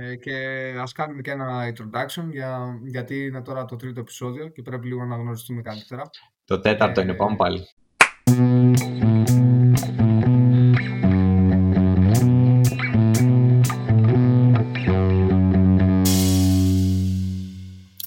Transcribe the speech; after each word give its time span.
Ε, 0.00 0.16
και 0.16 0.34
ας 0.78 0.92
κάνουμε 0.92 1.20
και 1.22 1.30
ένα 1.30 1.72
introduction, 1.72 2.28
για, 2.30 2.80
γιατί 2.84 3.24
είναι 3.24 3.42
τώρα 3.42 3.64
το 3.64 3.76
τρίτο 3.76 4.00
επεισόδιο 4.00 4.48
και 4.48 4.62
πρέπει 4.62 4.86
λίγο 4.86 5.04
να 5.04 5.16
γνωριστούμε 5.16 5.62
καλύτερα. 5.62 6.10
Το 6.44 6.60
τέταρτο 6.60 7.00
είναι, 7.00 7.14
πάμε 7.14 7.36
πάλι. 7.36 7.66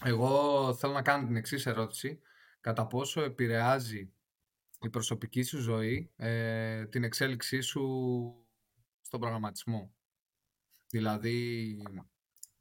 Εγώ 0.04 0.74
θέλω 0.74 0.94
να 0.94 1.02
κάνω 1.02 1.26
την 1.26 1.36
εξής 1.36 1.66
ερώτηση. 1.66 2.20
Κατά 2.62 2.88
πόσο 2.88 3.22
επηρεάζει 3.22 4.12
η 4.82 4.90
προσωπική 4.90 5.42
σου 5.42 5.60
ζωή 5.60 6.12
ε, 6.16 6.86
την 6.86 7.04
εξέλιξή 7.04 7.62
σου 7.62 7.82
στον 9.02 9.20
προγραμματισμό; 9.20 9.94
Δηλαδή, 10.92 11.78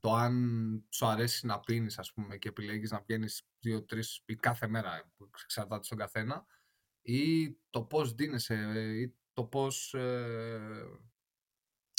το 0.00 0.14
αν 0.14 0.84
σου 0.90 1.06
αρέσει 1.06 1.46
να 1.46 1.60
πίνεις, 1.60 1.98
ας 1.98 2.12
πούμε, 2.12 2.36
και 2.36 2.48
επιλέγεις 2.48 2.90
να 2.90 3.00
βγαίνεις 3.00 3.42
δύο-τρεις 3.60 4.22
ή 4.26 4.34
κάθε 4.36 4.68
μέρα, 4.68 5.12
που 5.16 5.30
εξαρτάται 5.42 5.84
στον 5.84 5.98
καθένα, 5.98 6.46
ή 7.02 7.50
το 7.70 7.82
πώς 7.82 8.14
δίνεσαι, 8.14 8.54
ή 9.00 9.14
το 9.32 9.44
πώς 9.44 9.94
ε, 9.94 10.84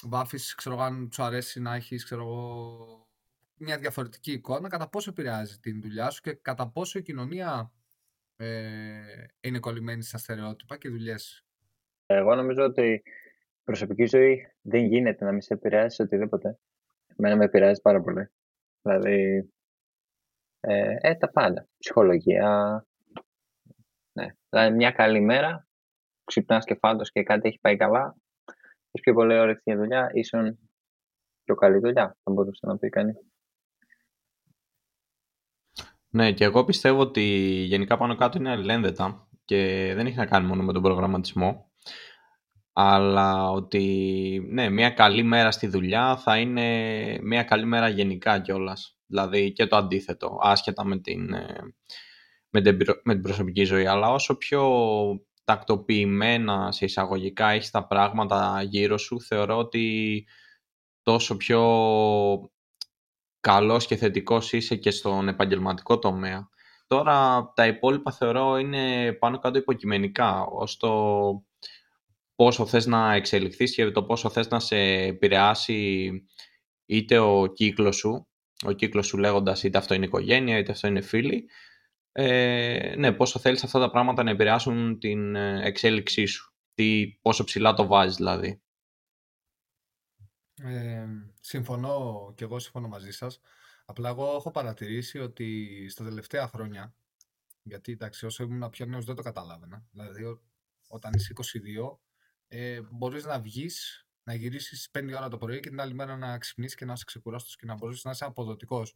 βάφεις, 0.04 0.56
ξέρω 0.56 0.80
αν 0.80 1.10
σου 1.14 1.24
αρέσει 1.24 1.60
να 1.60 1.76
έχεις, 1.76 2.04
ξέρω 2.04 3.10
μια 3.54 3.78
διαφορετική 3.78 4.32
εικόνα, 4.32 4.70
κατά 4.70 4.90
πόσο 4.90 5.10
επηρεάζει 5.10 5.60
την 5.60 5.82
δουλειά 5.82 6.10
σου 6.10 6.22
και 6.22 6.34
κατά 6.34 6.70
πόσο 6.70 7.00
η 7.00 7.02
κοινωνία 7.02 7.74
ε, 8.36 9.26
είναι 9.42 9.60
κολλημένη 9.60 10.04
στα 10.04 10.18
στερεότυπα 10.18 10.78
και 10.78 10.90
δουλειές. 10.90 11.46
Εγώ 12.06 12.36
νομίζω 12.36 12.64
ότι 12.64 12.82
η 12.82 13.21
προσωπική 13.64 14.06
ζωή 14.06 14.54
δεν 14.62 14.86
γίνεται 14.86 15.26
να 15.26 15.32
μην 15.32 15.42
σε 15.42 15.54
επηρεάσει 15.54 16.02
οτιδήποτε. 16.02 16.60
Εμένα 17.18 17.36
με 17.36 17.46
επηρεάζει 17.46 17.82
πάρα 17.82 18.02
πολύ. 18.02 18.30
Δηλαδή, 18.82 19.50
ε, 20.60 20.96
ε 21.02 21.16
τα 21.16 21.30
πάντα. 21.30 21.68
Ψυχολογία. 21.78 22.86
Ναι. 24.14 24.28
Δηλαδή, 24.50 24.76
μια 24.76 24.92
καλή 24.92 25.22
μέρα, 25.22 25.68
ξυπνάς 26.24 26.66
και 26.66 26.76
φάντος 26.76 27.12
και 27.12 27.24
κάτι 27.24 27.48
έχει 27.48 27.60
πάει 27.60 27.78
καλά, 27.78 28.16
έχεις 28.92 29.02
πιο 29.02 29.14
πολύ 29.14 29.38
όρεξη 29.40 29.64
για 29.66 29.78
δουλειά, 29.78 30.10
ίσον 30.14 30.60
πιο 31.44 31.56
καλή 31.56 31.80
δουλειά, 31.80 32.18
θα 32.24 32.32
μπορούσε 32.32 32.66
να 32.66 32.78
πει 32.78 32.90
κανείς. 32.90 33.16
Ναι, 36.14 36.34
και 36.34 36.44
εγώ 36.44 36.64
πιστεύω 36.64 37.00
ότι 37.00 37.22
γενικά 37.68 37.98
πάνω 37.98 38.16
κάτω 38.16 38.38
είναι 38.38 38.50
αλληλένδετα 38.50 39.28
και 39.46 39.92
δεν 39.96 40.06
έχει 40.06 40.18
να 40.18 40.26
κάνει 40.26 40.48
μόνο 40.48 40.64
με 40.64 40.74
τον 40.74 40.82
προγραμματισμό, 40.82 41.71
αλλά 42.74 43.52
ότι 43.52 44.48
ναι, 44.50 44.70
μια 44.70 44.90
καλή 44.90 45.24
μέρα 45.24 45.52
στη 45.52 45.68
δουλειά 45.68 46.18
θα 46.18 46.38
είναι 46.38 47.20
μια 47.22 47.44
καλή 47.44 47.66
μέρα 47.66 47.88
γενικά 47.88 48.40
κιόλας. 48.40 48.98
Δηλαδή 49.06 49.52
και 49.52 49.68
το 49.68 49.76
αντίθετο, 49.76 50.38
άσχετα 50.42 50.86
με 50.86 51.00
την, 51.00 51.34
ε, 51.34 51.76
με 52.50 52.62
την, 52.62 52.78
με 53.04 53.14
την 53.14 53.22
προσωπική 53.22 53.64
ζωή. 53.64 53.86
Αλλά 53.86 54.10
όσο 54.12 54.38
πιο 54.38 54.64
τακτοποιημένα 55.44 56.72
σε 56.72 56.86
εισαγωγικά 56.86 57.50
έχεις 57.50 57.72
τα 57.72 57.88
πράγματα 57.88 58.62
γύρω 58.62 58.98
σου, 58.98 59.22
θεωρώ 59.22 59.58
ότι 59.58 60.26
τόσο 61.04 61.38
πιο 61.38 61.62
καλός 63.40 63.86
και 63.86 63.96
θετικός 63.96 64.54
είσαι 64.54 64.76
και 64.76 64.92
στον 64.92 65.28
επαγγελματικό 65.28 66.00
τομέα. 66.00 66.50
Τώρα 66.88 67.52
τα 67.56 67.68
υπόλοιπα 67.68 68.12
θεωρώ 68.12 68.58
είναι 68.58 69.14
πάνω 69.14 69.40
κάτω 69.40 69.58
υποκειμενικά, 69.58 70.46
ως 70.46 70.78
το 70.78 70.92
πόσο 72.42 72.66
θες 72.66 72.86
να 72.86 73.14
εξελιχθείς 73.14 73.76
και 73.76 73.92
το 73.92 74.04
πόσο 74.04 74.30
θες 74.30 74.48
να 74.48 74.60
σε 74.60 74.76
επηρεάσει 74.76 76.12
είτε 76.86 77.18
ο 77.18 77.46
κύκλος 77.46 77.96
σου, 77.96 78.28
ο 78.66 78.72
κύκλος 78.72 79.08
σου 79.08 79.18
λέγοντας 79.18 79.64
είτε 79.64 79.78
αυτό 79.78 79.94
είναι 79.94 80.06
οικογένεια, 80.06 80.58
είτε 80.58 80.72
αυτό 80.72 80.88
είναι 80.88 81.02
φίλοι, 81.02 81.50
ε, 82.12 82.96
ναι, 82.98 83.12
πόσο 83.12 83.40
θέλεις 83.40 83.64
αυτά 83.64 83.80
τα 83.80 83.90
πράγματα 83.90 84.24
να 84.24 84.30
επηρεάσουν 84.32 85.00
την 85.00 85.36
ε, 85.36 85.66
εξέλιξή 85.66 86.26
σου, 86.26 86.54
τι, 86.74 87.18
πόσο 87.22 87.44
ψηλά 87.44 87.74
το 87.74 87.88
βάζεις 87.88 88.16
δηλαδή. 88.16 88.62
Ε, 90.64 91.06
συμφωνώ 91.40 92.34
και 92.36 92.44
εγώ 92.44 92.60
συμφωνώ 92.60 92.88
μαζί 92.88 93.12
σας. 93.12 93.40
Απλά 93.86 94.10
εγώ 94.10 94.36
έχω 94.36 94.52
παρατηρήσει 94.52 95.20
ότι 95.20 95.68
στα 95.90 96.04
τελευταία 96.04 96.48
χρόνια, 96.48 96.96
γιατί 97.64 97.92
εντάξει 97.92 98.26
όσο 98.26 98.44
ήμουν 98.44 98.70
πιο 98.70 98.86
νέος 98.86 99.06
δεν 99.06 99.16
το 99.16 99.22
καταλάβαινα, 99.22 99.86
δηλαδή 99.92 100.24
όταν 100.88 101.12
είσαι 101.16 101.34
22 101.34 102.00
ε, 102.54 102.82
μπορείς 102.92 103.26
να 103.26 103.40
βγεις, 103.40 104.06
να 104.24 104.34
γυρίσεις 104.34 104.90
5 104.92 105.14
ώρα 105.16 105.28
το 105.28 105.38
πρωί 105.38 105.60
και 105.60 105.70
την 105.70 105.82
άλλη 105.82 105.94
μέρα 105.94 106.18
να 106.18 106.38
ξυπνήσεις 106.38 106.76
και 106.76 106.86
να 106.86 106.94
είσαι 106.94 107.04
ξεκουράστος 107.06 107.56
και 107.56 107.66
να 107.66 107.76
μπορείς 107.76 108.04
να 108.04 108.12
είσαι 108.12 108.26
αποδοτικός. 108.26 108.96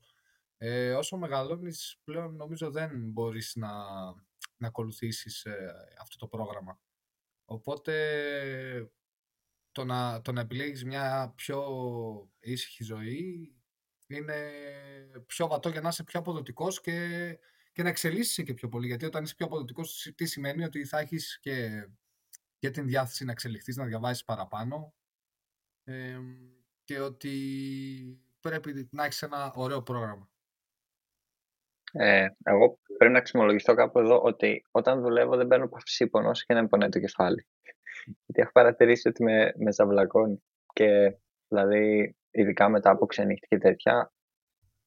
Ε, 0.58 0.94
όσο 0.94 1.18
μεγαλώνεις 1.18 2.00
πλέον 2.04 2.36
νομίζω 2.36 2.72
δεν 2.72 2.92
μπορείς 3.12 3.56
να, 3.56 3.72
να 4.58 4.68
ακολουθήσεις 4.68 5.46
ε, 5.46 5.74
αυτό 6.02 6.18
το 6.18 6.28
πρόγραμμα. 6.28 6.80
Οπότε 7.46 7.94
το 9.72 9.86
να, 9.86 10.22
το 10.22 10.32
να 10.32 10.42
επιλέγεις 10.42 10.84
μια 10.84 11.34
πιο 11.36 11.64
ήσυχη 12.40 12.84
ζωή 12.84 13.56
είναι 14.08 14.52
πιο 15.26 15.48
βατό 15.48 15.70
για 15.70 15.82
να 15.82 15.90
είσαι 15.90 16.04
πιο 16.04 16.20
αποδοτικός 16.20 16.82
και, 16.82 17.40
και 17.72 17.84
να 17.84 17.90
εξελίσσεσαι 17.90 18.44
και 18.44 18.54
πιο 18.54 18.70
πολύ. 18.70 18.88
Γιατί 18.88 19.06
όταν 19.06 19.24
είσαι 19.24 19.36
πιο 19.36 19.46
αποδοτικός, 19.46 20.12
τι 20.16 20.26
σημαίνει 20.26 20.64
ότι 20.64 20.86
θα 20.86 21.00
έχεις 21.00 21.40
και, 21.42 21.88
και 22.66 22.72
την 22.72 22.88
διάθεση 22.88 23.26
να 23.26 23.32
εξελιχθείς, 23.32 23.76
να 23.76 23.86
διαβάζεις 23.86 24.24
παραπάνω 24.24 24.94
και 26.84 27.00
ότι 27.00 27.34
πρέπει 28.40 28.90
να 28.92 29.04
έχεις 29.04 29.22
ένα 29.22 29.54
ωραίο 29.56 29.82
πρόγραμμα. 29.82 30.30
Ε, 31.92 32.28
εγώ 32.44 32.80
πρέπει 32.98 33.14
να 33.14 33.22
ξυμολογηθώ 33.22 33.74
κάπου 33.74 34.00
εδώ 34.00 34.22
ότι 34.22 34.66
όταν 34.72 35.02
δουλεύω 35.02 35.36
δεν 35.36 35.48
παίρνω 35.48 35.68
παυσίπονο 35.68 36.32
και 36.32 36.54
να 36.54 36.68
με 36.78 36.90
το 36.90 37.00
κεφάλι. 37.00 37.48
Γιατί 38.26 38.42
έχω 38.42 38.52
παρατηρήσει 38.52 39.08
ότι 39.08 39.24
με, 39.24 39.54
με 39.58 39.72
ζαβλακώνει. 39.72 40.44
Και 40.74 41.18
δηλαδή, 41.48 42.16
ειδικά 42.32 42.70
μετά 42.70 42.90
από 42.90 43.06
ξενύχτη 43.06 43.48
και 43.48 43.58
τέτοια, 43.58 44.14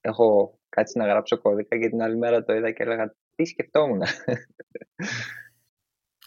έχω 0.01 0.59
κάτσει 0.69 0.99
να 0.99 1.07
γράψω 1.07 1.39
κώδικα 1.39 1.79
και 1.79 1.89
την 1.89 2.03
άλλη 2.03 2.17
μέρα 2.17 2.45
το 2.45 2.55
είδα 2.55 2.71
και 2.71 2.83
έλεγα 2.83 3.15
τι 3.35 3.45
σκεφτόμουν. 3.45 4.03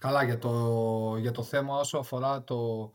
Καλά, 0.01 0.23
για 0.23 0.37
το, 0.37 1.17
για 1.17 1.31
το 1.31 1.43
θέμα 1.43 1.77
όσο 1.77 1.97
αφορά 1.97 2.43
το, 2.43 2.91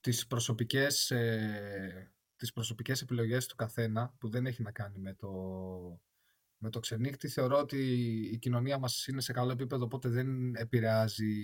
τις, 0.00 0.26
προσωπικές, 0.26 1.10
ε, 1.10 2.12
τις 2.36 2.52
προσωπικές 2.52 3.02
επιλογές 3.02 3.46
του 3.46 3.56
καθένα, 3.56 4.14
που 4.18 4.28
δεν 4.28 4.46
έχει 4.46 4.62
να 4.62 4.72
κάνει 4.72 4.98
με 4.98 5.14
το, 5.14 5.30
με 6.56 6.70
το 6.70 6.80
ξενύχτη, 6.80 7.28
θεωρώ 7.28 7.58
ότι 7.58 7.78
η 8.32 8.38
κοινωνία 8.38 8.78
μας 8.78 9.06
είναι 9.06 9.20
σε 9.20 9.32
καλό 9.32 9.52
επίπεδο, 9.52 9.84
οπότε 9.84 10.08
δεν 10.08 10.54
επηρεάζει 10.54 11.34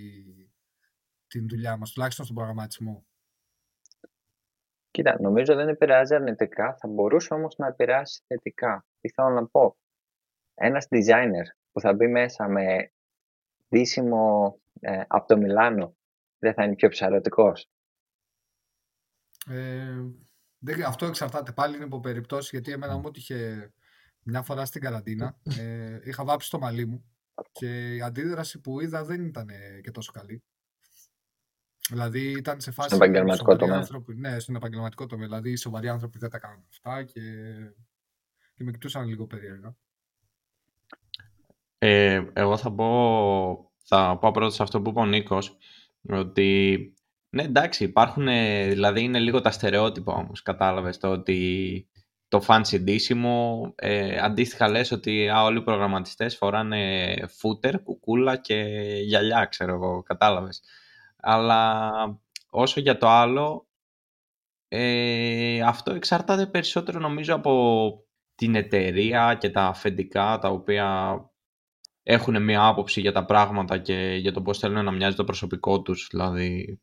την 1.27 1.49
δουλειά 1.49 1.77
μας, 1.77 1.93
τουλάχιστον 1.93 2.25
στον 2.25 2.37
προγραμματισμό. 2.37 3.07
Κοίτα, 4.91 5.21
νομίζω 5.21 5.55
δεν 5.55 5.69
επηρεάζει 5.69 6.15
αρνητικά, 6.15 6.77
θα 6.77 6.89
μπορούσε 6.89 7.35
όμως 7.35 7.57
να 7.59 7.67
επηρεάσει 7.67 8.23
θετικά. 8.27 8.87
Τι 9.01 9.09
θέλω 9.09 9.31
να 9.31 9.47
πω. 9.47 9.77
Ένας 10.55 10.87
designer 10.91 11.47
που 11.73 11.81
θα 11.81 11.95
μπει 11.95 12.07
μέσα 12.07 12.49
με 12.49 12.93
δύσιμο 13.73 14.57
ε, 14.81 15.03
από 15.07 15.27
το 15.27 15.37
Μιλάνο, 15.37 15.97
δεν 16.39 16.55
θα 16.55 16.65
είναι 16.65 16.75
πιο 16.75 16.89
ψαρωτικός. 16.89 17.71
Ε, 19.47 20.85
αυτό 20.87 21.07
εξαρτάται 21.07 21.53
πάλι 21.53 21.75
είναι 21.77 21.85
από 21.85 22.01
περιπτώσεις, 22.01 22.51
γιατί 22.51 22.73
εμένα 22.73 22.97
μου 22.97 23.11
είχε 23.15 23.73
μια 24.23 24.43
φορά 24.43 24.65
στην 24.65 24.81
καραντίνα. 24.81 25.39
Ε, 25.59 26.01
είχα 26.05 26.25
βάψει 26.25 26.51
το 26.51 26.59
μαλλί 26.59 26.87
μου 26.87 27.05
και 27.53 27.95
η 27.95 28.03
αντίδραση 28.03 28.61
που 28.61 28.81
είδα 28.81 29.05
δεν 29.05 29.25
ήταν 29.25 29.49
και 29.83 29.91
τόσο 29.91 30.13
καλή. 30.13 30.43
Δηλαδή 31.89 32.31
ήταν 32.31 32.61
σε 32.61 32.71
φάση. 32.71 32.89
Στον 32.89 33.03
επαγγελματικό 33.03 33.57
τομέα. 33.57 33.77
Άνθρωποι, 33.77 34.15
ναι, 34.15 34.39
στον 34.39 34.55
επαγγελματικό 34.55 35.07
τομέα. 35.07 35.27
Δηλαδή 35.27 35.51
οι 35.51 35.57
σοβαροί 35.57 35.89
άνθρωποι 35.89 36.19
δεν 36.19 36.31
τα 36.31 36.39
κάνουν 36.39 36.65
αυτά 36.69 37.03
και, 37.03 37.21
και 38.55 38.65
με 38.65 38.71
κοιτούσαν 38.71 39.07
λίγο 39.07 39.27
περίεργα. 39.27 39.77
Ε, 41.79 42.25
εγώ 42.33 42.57
θα 42.57 42.73
πω, 42.73 43.72
θα 43.85 44.19
πω 44.21 44.31
πρώτα 44.31 44.55
σε 44.55 44.63
αυτό 44.63 44.81
που 44.83 44.91
είπε 44.91 45.01
ο 45.01 45.07
Νίκος, 45.07 45.57
ότι 46.09 46.79
ναι, 47.31 47.43
εντάξει, 47.43 47.85
υπάρχουν, 47.85 48.27
δηλαδή 48.69 49.03
είναι 49.03 49.19
λίγο 49.19 49.41
τα 49.41 49.51
στερεότυπα 49.51 50.13
όμως, 50.15 50.43
κατάλαβες 50.43 50.99
το 50.99 51.09
ότι 51.09 51.87
το 52.29 52.45
fancy 52.47 52.81
ντύσιμο, 52.81 53.73
ε, 53.75 54.19
αντίστοιχα 54.19 54.69
λες 54.69 54.91
ότι 54.91 55.29
α, 55.29 55.43
όλοι 55.43 55.59
οι 55.59 55.63
προγραμματιστές 55.63 56.37
φοράνε 56.37 57.15
φούτερ, 57.29 57.83
κουκούλα 57.83 58.37
και 58.37 58.55
γυαλιά, 59.05 59.45
ξέρω 59.45 59.75
εγώ, 59.75 60.03
κατάλαβες. 60.03 60.63
Αλλά 61.17 61.93
όσο 62.51 62.81
για 62.81 62.99
το 62.99 63.09
άλλο, 63.09 63.67
ε, 64.69 65.61
αυτό 65.61 65.93
εξαρτάται 65.93 66.47
περισσότερο 66.47 66.99
νομίζω 66.99 67.35
από 67.35 68.05
την 68.35 68.55
εταιρεία 68.55 69.37
και 69.41 69.51
τα 69.51 69.65
αφεντικά 69.65 70.39
τα 70.39 70.49
οποία 70.49 71.17
έχουν 72.03 72.43
μια 72.43 72.67
άποψη 72.67 73.01
για 73.01 73.13
τα 73.13 73.25
πράγματα 73.25 73.79
και 73.79 74.17
για 74.21 74.33
το 74.33 74.43
πώς 74.43 74.59
θέλουν 74.59 74.85
να 74.85 74.93
μοιάζει 74.93 75.17
το 75.17 75.25
προσωπικό 75.25 75.83
τους. 75.83 76.09
Δηλαδή, 76.11 76.81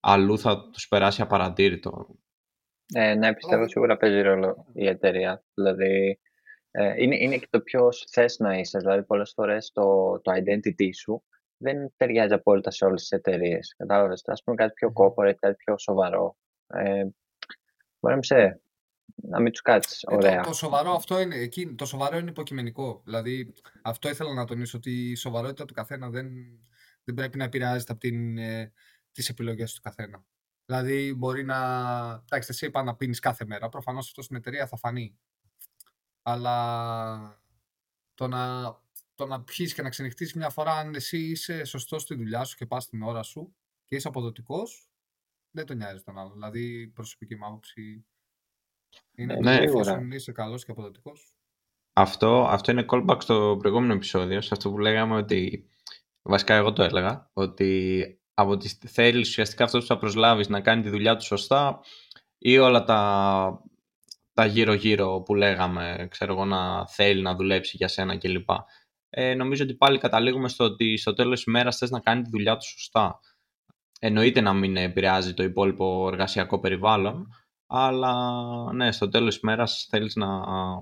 αλλού 0.00 0.38
θα 0.38 0.68
τους 0.72 0.88
περάσει 0.88 1.22
απαρατήρητο. 1.22 2.06
Ε, 2.94 3.14
ναι, 3.14 3.34
πιστεύω 3.34 3.68
σίγουρα 3.68 3.96
παίζει 3.96 4.20
ρόλο 4.20 4.66
η 4.74 4.86
εταιρεία. 4.86 5.44
Δηλαδή, 5.54 6.20
ε, 6.70 6.92
είναι, 6.96 7.16
είναι 7.16 7.36
και 7.36 7.46
το 7.50 7.60
ποιος 7.60 8.06
θες 8.10 8.38
να 8.38 8.58
είσαι. 8.58 8.78
Δηλαδή, 8.78 9.04
πολλές 9.04 9.32
φορές 9.34 9.70
το, 9.72 10.20
το 10.20 10.32
identity 10.32 10.88
σου 10.94 11.24
δεν 11.56 11.92
ταιριάζει 11.96 12.32
απόλυτα 12.32 12.70
σε 12.70 12.84
όλες 12.84 13.00
τις 13.00 13.10
εταιρείες. 13.10 13.74
Κατάλαβες; 13.76 14.22
Α 14.26 14.34
πούμε 14.44 14.56
κάτι 14.56 14.72
πιο 14.72 14.92
corporate, 14.94 15.34
κάτι 15.40 15.54
πιο 15.54 15.78
σοβαρό. 15.78 16.36
Ε, 16.66 17.04
μπορεί 18.00 18.14
να 18.14 18.22
σε 18.22 18.60
να 19.14 19.40
μην 19.40 19.52
τους 19.52 19.62
κάτσεις. 19.62 20.04
Ωραία. 20.06 20.32
Ε, 20.32 20.36
το, 20.36 20.48
το, 20.48 20.52
σοβαρό 20.52 20.92
αυτό 20.92 21.20
είναι, 21.20 21.36
εκεί, 21.36 21.74
το 21.74 21.84
σοβαρό 21.84 22.18
είναι 22.18 22.30
υποκειμενικό. 22.30 23.02
Δηλαδή, 23.04 23.52
αυτό 23.82 24.08
ήθελα 24.08 24.32
να 24.34 24.44
τονίσω 24.44 24.76
ότι 24.78 25.10
η 25.10 25.14
σοβαρότητα 25.14 25.64
του 25.64 25.74
καθένα 25.74 26.10
δεν, 26.10 26.28
δεν 27.04 27.14
πρέπει 27.14 27.38
να 27.38 27.44
επηρεάζεται 27.44 27.92
από 27.92 28.00
την, 28.00 28.38
ε, 28.38 28.72
τις 29.12 29.28
επιλογές 29.28 29.74
του 29.74 29.80
καθένα. 29.80 30.24
Δηλαδή, 30.66 31.14
μπορεί 31.14 31.44
να. 31.44 31.58
Εντάξει, 32.24 32.48
εσύ 32.50 32.66
είπα 32.66 32.82
να 32.82 32.96
πίνεις 32.96 33.18
κάθε 33.18 33.44
μέρα. 33.44 33.68
Προφανώς 33.68 34.06
αυτό 34.06 34.22
στην 34.22 34.36
εταιρεία 34.36 34.66
θα 34.66 34.76
φανεί. 34.76 35.18
Αλλά 36.22 37.42
το 38.14 38.28
να, 38.28 38.74
το 39.14 39.26
να 39.26 39.42
πιείς 39.42 39.74
και 39.74 39.82
να 39.82 39.88
ξενυχτείς 39.88 40.34
μια 40.34 40.50
φορά 40.50 40.72
αν 40.72 40.94
εσύ 40.94 41.18
είσαι 41.18 41.64
σωστός 41.64 42.02
στη 42.02 42.14
δουλειά 42.14 42.44
σου 42.44 42.56
και 42.56 42.66
πας 42.66 42.88
την 42.88 43.02
ώρα 43.02 43.22
σου 43.22 43.54
και 43.84 43.96
είσαι 43.96 44.08
αποδοτικός, 44.08 44.90
δεν 45.50 45.66
το 45.66 45.74
νοιάζει 45.74 46.02
τον 46.02 46.18
άλλο. 46.18 46.32
Δηλαδή, 46.32 46.88
προσωπική 46.88 47.36
μου 47.36 47.46
άποψη 47.46 48.04
είναι 49.14 49.34
ναι, 49.34 49.56
εφόσον 49.56 50.10
είσαι 50.10 50.32
καλός 50.32 50.64
και 50.64 50.70
αποδοτικός. 50.70 51.34
Αυτό, 51.92 52.46
αυτό 52.50 52.70
είναι 52.70 52.84
callback 52.88 53.16
στο 53.18 53.56
προηγούμενο 53.58 53.92
επεισόδιο, 53.92 54.40
σε 54.40 54.48
αυτό 54.52 54.70
που 54.70 54.78
λέγαμε 54.78 55.16
ότι, 55.16 55.68
βασικά 56.22 56.54
εγώ 56.54 56.72
το 56.72 56.82
έλεγα, 56.82 57.30
ότι 57.32 58.04
από 58.34 58.56
τις 58.56 58.78
θέλεις 58.86 59.28
ουσιαστικά 59.28 59.64
αυτός 59.64 59.80
που 59.80 59.86
θα 59.86 59.98
προσλάβεις 59.98 60.48
να 60.48 60.60
κάνει 60.60 60.82
τη 60.82 60.88
δουλειά 60.88 61.16
του 61.16 61.24
σωστά 61.24 61.80
ή 62.38 62.58
όλα 62.58 62.84
τα 62.84 63.62
τα 64.32 64.46
γύρω-γύρω 64.46 65.20
που 65.20 65.34
λέγαμε, 65.34 66.06
ξέρω 66.10 66.32
εγώ, 66.32 66.44
να 66.44 66.86
θέλει 66.86 67.22
να 67.22 67.34
δουλέψει 67.34 67.76
για 67.76 67.88
σένα 67.88 68.18
κλπ. 68.18 68.48
Ε, 69.10 69.34
νομίζω 69.34 69.64
ότι 69.64 69.74
πάλι 69.74 69.98
καταλήγουμε 69.98 70.48
στο 70.48 70.64
ότι 70.64 70.96
στο 70.96 71.12
τέλος 71.12 71.34
της 71.34 71.44
ημέρας 71.44 71.76
θες 71.76 71.90
να 71.90 72.00
κάνει 72.00 72.22
τη 72.22 72.30
δουλειά 72.30 72.56
του 72.56 72.66
σωστά. 72.66 73.20
Εννοείται 74.00 74.40
να 74.40 74.52
μην 74.52 74.76
επηρεάζει 74.76 75.34
το 75.34 75.42
υπόλοιπο 75.42 76.08
εργασιακό 76.12 76.60
περιβάλλον, 76.60 77.28
αλλά 77.70 78.12
ναι, 78.72 78.92
στο 78.92 79.08
τέλος 79.08 79.34
της 79.34 79.42
ημέρας 79.42 79.86
θέλεις 79.90 80.14
να, 80.14 80.28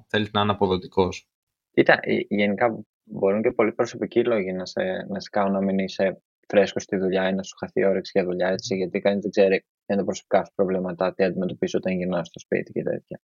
θέλεις 0.06 0.30
να 0.32 0.40
είναι 0.40 0.52
αποδοτικός. 0.52 1.28
Κοίτα, 1.70 2.00
γενικά 2.28 2.84
μπορούν 3.04 3.42
και 3.42 3.50
πολλοί 3.50 3.72
προσωπικοί 3.72 4.24
λόγοι 4.24 4.52
να 4.52 4.66
σε, 4.66 4.82
να 5.08 5.20
σε 5.20 5.28
κάνουν 5.30 5.52
να 5.52 5.60
μην 5.60 5.78
είσαι 5.78 6.22
φρέσκος 6.48 6.82
στη 6.82 6.96
δουλειά 6.96 7.28
ή 7.28 7.34
να 7.34 7.42
σου 7.42 7.56
χαθεί 7.56 7.84
όρεξη 7.84 8.12
για 8.14 8.24
δουλειά, 8.24 8.48
έτσι, 8.48 8.76
γιατί 8.76 9.00
κανείς 9.00 9.22
δεν 9.22 9.30
ξέρει 9.30 9.58
ποια 9.58 9.66
είναι 9.86 9.98
τα 9.98 10.04
προσωπικά 10.04 10.44
σου 10.44 10.52
προβλήματα, 10.54 11.14
τι 11.14 11.24
αντιμετωπίζεις 11.24 11.74
όταν 11.74 11.92
γυρνάς 11.92 12.26
στο 12.26 12.38
σπίτι 12.38 12.72
και 12.72 12.82
τέτοια. 12.82 13.20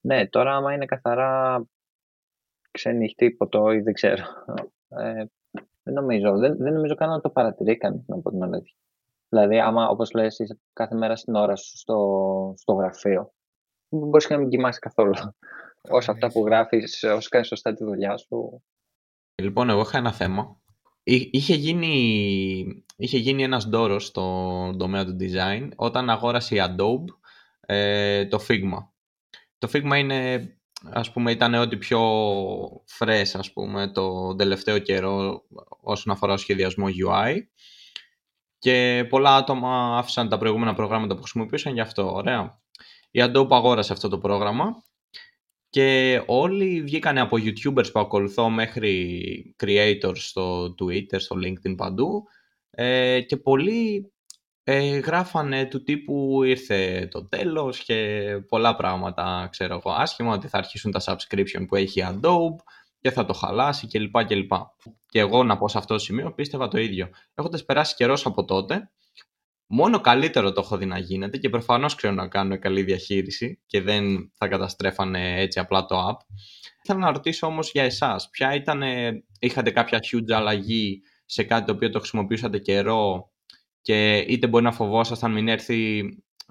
Ναι, 0.00 0.26
τώρα 0.26 0.56
άμα 0.56 0.72
είναι 0.72 0.84
καθαρά 0.84 1.62
ξενυχτή 2.70 3.30
ποτό 3.30 3.72
ή 3.72 3.80
δεν 3.80 3.92
ξέρω. 3.92 4.24
Ε, 4.88 5.24
δεν 5.82 5.94
νομίζω. 5.94 6.38
Δεν, 6.38 6.56
δεν 6.56 6.72
νομίζω 6.72 6.94
καν 6.94 7.08
να 7.08 7.20
το 7.20 7.30
παρατηρεί 7.30 7.76
κανείς 7.76 8.04
να 8.06 8.20
πω 8.20 8.30
την 8.30 8.42
αλήθεια. 8.42 8.76
Δηλαδή, 9.28 9.60
άμα 9.60 9.88
όπως 9.88 10.12
λες 10.12 10.38
είσαι 10.38 10.60
κάθε 10.72 10.94
μέρα 10.94 11.16
στην 11.16 11.34
ώρα 11.34 11.56
σου 11.56 11.78
στο, 11.78 12.54
στο 12.56 12.72
γραφείο, 12.72 13.32
μπορείς 13.88 14.26
και 14.26 14.34
να 14.34 14.40
μην 14.40 14.48
κοιμάσαι 14.48 14.78
καθόλου. 14.78 15.12
Όσα 15.88 16.12
αυτά 16.12 16.28
που 16.28 16.44
γράφεις, 16.46 17.02
όσο 17.02 17.28
κάνεις 17.28 17.46
σωστά 17.46 17.74
τη 17.74 17.84
δουλειά 17.84 18.16
σου. 18.16 18.62
Λοιπόν, 19.42 19.70
εγώ 19.70 19.80
είχα 19.80 19.98
ένα 19.98 20.12
θέμα. 20.12 20.60
Είχε 21.02 21.54
γίνει, 21.54 22.84
είχε 22.96 23.18
γίνει 23.18 23.42
ένας 23.42 23.68
ντόρος 23.68 24.06
στον 24.06 24.78
τομέα 24.78 25.04
του 25.04 25.16
design 25.20 25.68
όταν 25.76 26.10
αγόρασε 26.10 26.54
η 26.54 26.58
Adobe 26.62 27.04
ε, 27.60 28.26
το 28.26 28.44
Figma. 28.48 28.88
Το 29.58 29.70
Figma 29.72 29.98
είναι, 29.98 30.48
ας 30.92 31.12
πούμε, 31.12 31.30
ήταν 31.30 31.54
ό,τι 31.54 31.76
πιο 31.76 32.00
fresh, 32.98 33.30
ας 33.34 33.52
πούμε, 33.52 33.90
το 33.92 34.34
τελευταίο 34.34 34.78
καιρό 34.78 35.42
όσον 35.80 36.12
αφορά 36.12 36.32
ο 36.32 36.36
σχεδιασμό 36.36 36.86
UI 36.86 37.36
και 38.58 39.06
πολλά 39.08 39.36
άτομα 39.36 39.98
άφησαν 39.98 40.28
τα 40.28 40.38
προηγούμενα 40.38 40.74
προγράμματα 40.74 41.14
που 41.14 41.20
χρησιμοποιούσαν 41.20 41.74
γι' 41.74 41.80
αυτό. 41.80 42.12
Ωραία. 42.12 42.60
Η 43.10 43.20
Adobe 43.22 43.50
αγόρασε 43.50 43.92
αυτό 43.92 44.08
το 44.08 44.18
πρόγραμμα 44.18 44.82
και 45.68 46.22
όλοι 46.26 46.82
βγήκανε 46.82 47.20
από 47.20 47.36
YouTubers 47.36 47.92
που 47.92 48.00
ακολουθώ 48.00 48.50
μέχρι 48.50 49.54
creators 49.64 50.16
στο 50.16 50.74
Twitter, 50.80 51.16
στο 51.16 51.36
LinkedIn 51.44 51.76
παντού 51.76 52.22
ε, 52.70 53.20
και 53.20 53.36
πολλοί 53.36 54.12
ε, 54.62 54.98
γράφανε 54.98 55.66
του 55.66 55.82
τύπου 55.82 56.42
ήρθε 56.42 57.08
το 57.10 57.28
τέλος 57.28 57.84
και 57.84 58.28
πολλά 58.48 58.76
πράγματα, 58.76 59.48
ξέρω 59.50 59.74
εγώ, 59.74 59.96
άσχημα, 59.96 60.34
ότι 60.34 60.48
θα 60.48 60.58
αρχίσουν 60.58 60.90
τα 60.90 61.00
subscription 61.04 61.64
που 61.68 61.76
έχει 61.76 62.00
η 62.00 62.06
Adobe 62.08 62.56
και 63.06 63.12
θα 63.12 63.24
το 63.24 63.32
χαλάσει 63.32 63.86
κλπ. 63.86 64.24
κλπ. 64.24 64.52
Και 65.06 65.18
εγώ 65.18 65.44
να 65.44 65.58
πω 65.58 65.68
σε 65.68 65.78
αυτό 65.78 65.94
το 65.94 66.00
σημείο 66.00 66.32
πίστευα 66.32 66.68
το 66.68 66.78
ίδιο. 66.78 67.08
Έχοντας 67.34 67.64
περάσει 67.64 67.94
καιρός 67.94 68.26
από 68.26 68.44
τότε, 68.44 68.90
μόνο 69.66 70.00
καλύτερο 70.00 70.52
το 70.52 70.60
έχω 70.64 70.76
δει 70.76 70.86
να 70.86 70.98
γίνεται 70.98 71.38
και 71.38 71.48
προφανώς 71.48 71.94
ξέρω 71.94 72.14
να 72.14 72.28
κάνω 72.28 72.58
καλή 72.58 72.82
διαχείριση 72.82 73.62
και 73.66 73.80
δεν 73.80 74.32
θα 74.34 74.48
καταστρέφανε 74.48 75.40
έτσι 75.40 75.58
απλά 75.58 75.84
το 75.84 76.08
app. 76.08 76.16
Θέλω 76.82 76.98
να 76.98 77.12
ρωτήσω 77.12 77.46
όμως 77.46 77.70
για 77.70 77.82
εσάς, 77.82 78.30
ποια 78.30 78.54
ήταν, 78.54 78.82
είχατε 79.38 79.70
κάποια 79.70 80.00
huge 80.12 80.32
αλλαγή 80.32 81.02
σε 81.24 81.42
κάτι 81.42 81.66
το 81.66 81.72
οποίο 81.72 81.90
το 81.90 81.98
χρησιμοποιούσατε 81.98 82.58
καιρό 82.58 83.30
και 83.80 84.16
είτε 84.16 84.46
μπορεί 84.46 84.64
να 84.64 84.72
φοβόσασταν 84.72 85.32
μην 85.32 85.48
έρθει 85.48 86.02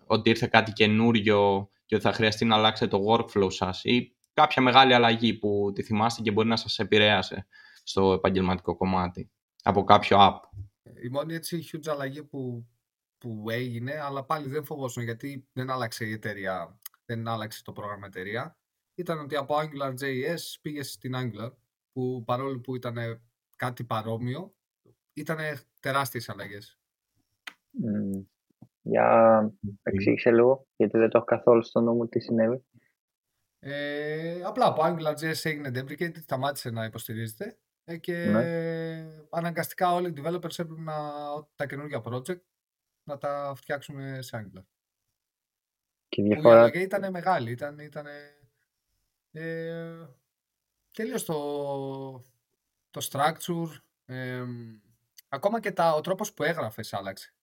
ότι 0.06 0.30
ήρθε 0.30 0.48
κάτι 0.48 0.72
καινούριο 0.72 1.70
και 1.86 1.96
ότι 1.96 2.04
θα 2.04 2.12
χρειαστεί 2.12 2.46
να 2.46 2.56
αλλάξετε 2.56 2.98
το 2.98 3.04
workflow 3.10 3.52
σας 3.52 3.84
ή 3.84 4.15
κάποια 4.36 4.62
μεγάλη 4.62 4.94
αλλαγή 4.94 5.34
που 5.34 5.72
τη 5.76 5.84
θυμάστε 5.84 6.22
και 6.22 6.32
μπορεί 6.32 6.48
να 6.48 6.56
σας 6.56 6.80
επηρέασε 6.80 7.48
στο 7.84 8.14
επαγγελματικό 8.14 8.76
κομμάτι 8.76 9.32
από 9.64 9.84
κάποιο 9.84 10.18
app; 10.20 10.40
Η 11.04 11.10
μόνη 11.10 11.34
έτσι 11.34 11.70
huge 11.72 11.88
αλλαγή 11.88 12.24
που, 12.24 12.68
που 13.18 13.50
έγινε, 13.50 14.00
αλλά 14.00 14.24
πάλι 14.24 14.48
δεν 14.48 14.64
φοβόσουν 14.64 15.04
γιατί 15.04 15.48
δεν 15.54 15.70
άλλαξε 15.70 16.06
η 16.06 16.12
εταιρεία, 16.12 16.80
δεν 17.06 17.28
άλλαξε 17.28 17.64
το 17.64 17.72
πρόγραμμα 17.72 18.08
εταιρεία, 18.08 18.58
ήταν 18.96 19.20
ότι 19.20 19.36
από 19.36 19.56
AngularJS 19.56 20.60
πήγε 20.62 20.84
στην 20.84 21.14
Angular, 21.16 21.52
που 21.92 22.24
παρόλο 22.26 22.60
που 22.60 22.76
ήταν 22.76 23.22
κάτι 23.56 23.84
παρόμοιο, 23.84 24.56
ήταν 25.14 25.38
τεράστιες 25.80 26.30
αλλαγές. 26.30 26.80
Για 28.82 29.52
εξήγησε 29.84 30.32
λίγο, 30.32 30.68
γιατί 30.76 30.98
δεν 30.98 31.10
το 31.10 31.18
έχω 31.18 31.26
καθόλου 31.26 31.64
στο 31.64 31.82
νόμο 31.82 32.08
τι 32.08 32.20
συνέβη. 32.20 32.64
Ε, 33.68 34.42
απλά 34.44 34.66
από 34.66 34.82
AngularJS 34.86 35.46
έγινε 35.46 35.70
deprecated, 35.74 36.22
σταμάτησε 36.22 36.70
να 36.70 36.86
υποστηρίζεται 36.86 37.58
ε, 37.84 37.98
και 37.98 38.26
ναι. 38.26 39.08
αναγκαστικά 39.30 39.94
όλοι 39.94 40.08
οι 40.08 40.14
developers 40.18 40.60
έπρεπε 40.60 40.82
να, 40.82 40.94
τα 41.56 41.66
καινούργια 41.66 42.02
project 42.06 42.42
να 43.04 43.18
τα 43.18 43.54
φτιάξουν 43.56 44.24
σε 44.24 44.38
Angular. 44.38 44.64
Και 46.08 46.22
η 46.22 46.26
διαφορά... 46.26 46.70
Που 46.70 46.78
ήταν 46.78 47.12
μεγάλη, 47.12 47.52
ήταν, 47.52 47.80
ήταν 47.80 48.06
ε, 49.32 50.08
τελείως 50.92 51.26
το, 51.26 51.36
το 52.90 53.08
structure, 53.12 53.80
ε, 54.06 54.44
ακόμα 55.30 55.60
και 55.60 55.72
τα, 55.72 55.94
ο 55.94 56.02
τρόπος 56.02 56.34
που 56.34 56.44
έγραφες 56.44 56.94
άλλαξε. 56.94 57.34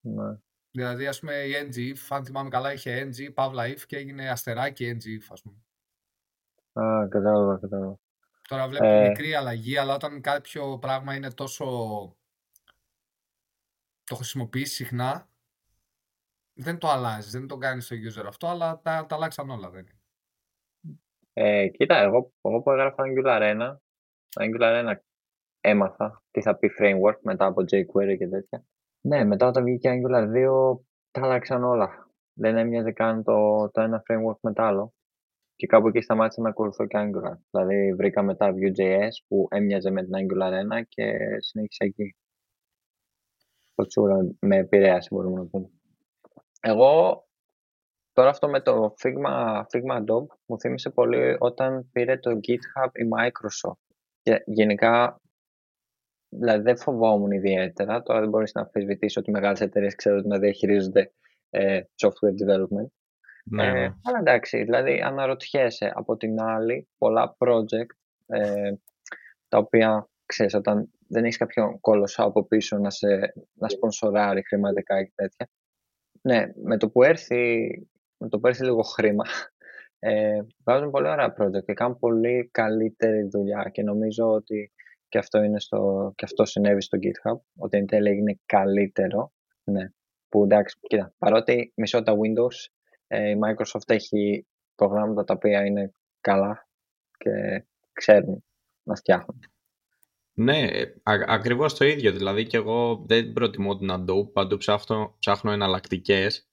Ναι. 0.00 0.38
Δηλαδή, 0.76 1.06
ας 1.06 1.20
πούμε, 1.20 1.34
η 1.34 1.52
NGIF, 1.68 2.06
αν 2.08 2.24
θυμάμαι 2.24 2.48
καλά, 2.48 2.72
είχε 2.72 3.08
NG, 3.08 3.34
παύλα 3.34 3.66
if 3.66 3.80
και 3.86 3.96
έγινε 3.96 4.30
αστεράκι 4.30 4.96
NGIF, 4.96 5.26
ας 5.28 5.42
πούμε. 5.42 5.56
Α, 6.72 7.08
κατάλαβα, 7.08 7.58
κατάλαβα. 7.58 7.98
Τώρα 8.48 8.68
βλέπω 8.68 8.84
ε... 8.84 9.08
μικρή 9.08 9.34
αλλαγή, 9.34 9.78
αλλά 9.78 9.94
όταν 9.94 10.20
κάποιο 10.20 10.78
πράγμα 10.78 11.14
είναι 11.14 11.30
τόσο... 11.30 11.66
το 14.04 14.14
χρησιμοποιείς 14.14 14.72
συχνά, 14.72 15.28
δεν 16.54 16.78
το 16.78 16.88
αλλάζεις, 16.88 17.32
δεν 17.32 17.46
το 17.46 17.56
κάνεις 17.56 17.84
στο 17.84 17.96
user 17.96 18.26
αυτό, 18.26 18.46
αλλά 18.46 18.80
τα, 18.80 19.06
τα 19.06 19.14
αλλάξαν 19.14 19.50
όλα, 19.50 19.70
δεν 19.70 19.80
είναι. 19.80 19.98
Ε, 21.32 21.68
κοίτα, 21.68 21.96
εγώ, 21.96 22.32
εγώ 22.42 22.62
που 22.62 22.70
έγραφα 22.70 23.02
Angular 23.06 23.40
1, 23.40 23.76
Angular 24.40 24.92
1 24.92 24.96
έμαθα 25.60 26.22
τι 26.30 26.42
θα 26.42 26.56
πει 26.56 26.70
framework 26.78 27.18
μετά 27.22 27.46
από 27.46 27.60
jQuery 27.60 28.16
και 28.18 28.28
τέτοια. 28.28 28.64
Ναι, 29.06 29.24
μετά 29.24 29.46
όταν 29.46 29.64
βγήκε 29.64 29.90
Angular 29.92 30.22
2, 30.22 30.78
τα 31.10 31.20
άλλαξαν 31.22 31.64
όλα. 31.64 32.10
Δεν 32.32 32.56
έμοιαζε 32.56 32.92
καν 32.92 33.22
το, 33.22 33.68
το 33.70 33.80
ένα 33.80 34.02
framework 34.08 34.38
με 34.40 34.52
το 34.52 34.62
άλλο. 34.62 34.94
Και 35.56 35.66
κάπου 35.66 35.88
εκεί 35.88 36.00
σταμάτησα 36.00 36.40
να 36.40 36.48
ακολουθώ 36.48 36.86
και 36.86 36.98
Angular. 36.98 37.36
Δηλαδή 37.50 37.92
βρήκα 37.94 38.22
μετά 38.22 38.52
Vue.js 38.54 39.08
που 39.28 39.46
έμοιαζε 39.50 39.90
με 39.90 40.02
την 40.04 40.12
Angular 40.14 40.78
1 40.78 40.82
και 40.88 41.12
συνέχισα 41.38 41.84
εκεί. 41.84 42.16
Το 43.74 43.86
τσούρα 43.86 44.16
με 44.40 44.56
επηρέασε 44.56 45.08
μπορούμε 45.12 45.38
να 45.38 45.46
πούμε. 45.46 45.70
Εγώ 46.60 47.24
τώρα 48.12 48.28
αυτό 48.28 48.48
με 48.48 48.60
το 48.60 48.94
Figma, 49.02 49.62
Figma 49.62 49.98
Adobe 50.00 50.26
μου 50.46 50.60
θύμισε 50.60 50.90
πολύ 50.90 51.36
όταν 51.38 51.88
πήρε 51.92 52.18
το 52.18 52.30
GitHub 52.30 52.90
η 52.92 53.08
Microsoft. 53.16 53.94
Και 54.22 54.42
γενικά 54.46 55.20
δηλαδή 56.38 56.62
δεν 56.62 56.76
φοβόμουν 56.78 57.30
ιδιαίτερα. 57.30 58.02
Τώρα 58.02 58.20
δεν 58.20 58.28
μπορείς 58.28 58.52
να 58.52 58.60
αμφισβητήσεις 58.60 59.16
ότι 59.16 59.30
μεγάλες 59.30 59.60
εταιρείες 59.60 59.94
ξέρουν 59.94 60.26
να 60.26 60.38
διαχειρίζονται 60.38 61.12
ε, 61.50 61.80
software 62.02 62.46
development. 62.46 62.88
Ναι, 63.44 63.66
Ε, 63.66 63.72
ναι. 63.72 63.80
αλλά 63.80 64.18
εντάξει, 64.18 64.62
δηλαδή 64.62 65.00
αναρωτιέσαι 65.00 65.92
από 65.94 66.16
την 66.16 66.40
άλλη 66.40 66.88
πολλά 66.98 67.36
project 67.38 67.90
ε, 68.26 68.72
τα 69.48 69.58
οποία 69.58 70.08
ξέρεις 70.26 70.54
όταν 70.54 70.90
δεν 71.08 71.24
έχεις 71.24 71.36
κάποιον 71.36 71.80
κόλοσο 71.80 72.22
από 72.22 72.44
πίσω 72.44 72.78
να 72.78 72.90
σε 72.90 73.06
να 73.52 73.68
σπονσοράρει 73.68 74.42
χρηματικά 74.46 75.02
και 75.02 75.12
τέτοια. 75.14 75.48
Ναι, 76.22 76.52
με 76.54 76.76
το 76.76 76.88
που 76.88 77.02
έρθει, 77.02 77.68
με 78.16 78.28
το 78.28 78.38
που 78.38 78.46
έρθει 78.46 78.64
λίγο 78.64 78.82
χρήμα 78.82 79.24
ε, 79.98 80.40
βγάζουν 80.64 80.90
πολύ 80.90 81.08
ωραία 81.08 81.34
project 81.38 81.64
και 81.64 81.72
κάνουν 81.72 81.98
πολύ 81.98 82.48
καλύτερη 82.52 83.22
δουλειά 83.22 83.68
και 83.72 83.82
νομίζω 83.82 84.30
ότι 84.30 84.72
και 85.14 85.20
αυτό, 85.20 85.42
είναι 85.42 85.60
στο, 85.60 86.12
και 86.16 86.24
αυτό 86.24 86.44
συνέβη 86.44 86.82
στο 86.82 86.98
GitHub, 87.02 87.38
ότι 87.56 87.76
εν 87.76 87.86
τέλει 87.86 88.08
έγινε 88.08 88.40
καλύτερο. 88.46 89.32
Ναι. 89.64 89.88
Που 90.28 90.42
εντάξει, 90.42 90.78
κοίτα, 90.80 91.14
παρότι 91.18 91.72
μισό 91.76 92.02
τα 92.02 92.12
Windows, 92.12 92.72
ε, 93.06 93.30
η 93.30 93.38
Microsoft 93.44 93.86
έχει 93.86 94.46
προγράμματα 94.74 95.24
τα 95.24 95.34
οποία 95.34 95.64
είναι 95.64 95.94
καλά 96.20 96.68
και 97.18 97.64
ξέρουν 97.92 98.44
να 98.82 98.94
φτιάχνουν. 98.94 99.40
Ναι, 100.32 100.68
α- 101.02 101.24
ακριβώς 101.26 101.74
το 101.74 101.84
ίδιο. 101.84 102.12
Δηλαδή 102.12 102.46
και 102.46 102.56
εγώ 102.56 103.04
δεν 103.06 103.32
προτιμώ 103.32 103.76
την 103.76 103.88
Adobe, 103.92 104.32
παντού 104.32 104.56
ψάχνω, 104.56 105.16
ψάχνω 105.18 105.50
εναλλακτικές. 105.52 106.48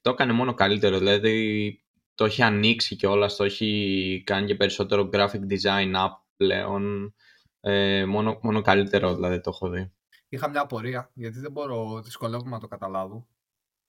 Το 0.00 0.10
έκανε 0.10 0.32
μόνο 0.32 0.54
καλύτερο, 0.54 0.98
δηλαδή 0.98 1.78
το 2.14 2.24
έχει 2.24 2.42
ανοίξει 2.42 2.96
και 2.96 3.06
όλα, 3.06 3.26
το 3.26 3.44
έχει 3.44 4.22
κάνει 4.26 4.46
και 4.46 4.54
περισσότερο 4.54 5.10
graphic 5.12 5.40
design 5.50 5.94
app 5.94 6.16
πλέον. 6.36 7.14
Ε, 7.66 8.04
μόνο, 8.04 8.38
μόνο 8.42 8.62
καλύτερο 8.62 9.14
δηλαδή 9.14 9.40
το 9.40 9.50
έχω 9.50 9.68
δει. 9.68 9.92
Είχα 10.28 10.48
μια 10.48 10.60
απορία, 10.60 11.10
γιατί 11.14 11.38
δεν 11.38 11.52
μπορώ, 11.52 12.00
δυσκολεύομαι 12.02 12.50
να 12.50 12.60
το 12.60 12.66
καταλάβω. 12.66 13.28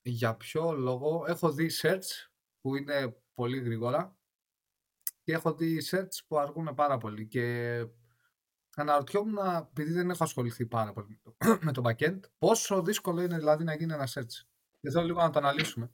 Για 0.02 0.34
ποιο 0.34 0.72
λόγο 0.72 1.24
έχω 1.28 1.52
δει 1.52 1.70
search 1.82 2.28
που 2.60 2.76
είναι 2.76 3.16
πολύ 3.34 3.58
γρήγορα 3.58 4.16
και 5.22 5.32
έχω 5.32 5.54
δει 5.54 5.82
search 5.90 6.24
που 6.26 6.38
αργούν 6.38 6.74
πάρα 6.74 6.98
πολύ 6.98 7.26
και 7.26 7.86
αναρωτιόμουν, 8.76 9.38
επειδή 9.68 9.92
δεν 9.92 10.10
έχω 10.10 10.24
ασχοληθεί 10.24 10.66
πάρα 10.66 10.92
πολύ 10.92 11.08
με 11.08 11.18
το, 11.22 11.36
με 11.66 11.72
το 11.72 11.82
backend, 11.84 12.20
πόσο 12.38 12.82
δύσκολο 12.82 13.22
είναι 13.22 13.36
δηλαδή 13.36 13.64
να 13.64 13.74
γίνει 13.74 13.92
ένα 13.92 14.08
search. 14.14 14.46
Και 14.80 14.90
θέλω 14.90 15.04
λίγο 15.06 15.20
να 15.20 15.30
το 15.30 15.38
αναλύσουμε. 15.38 15.90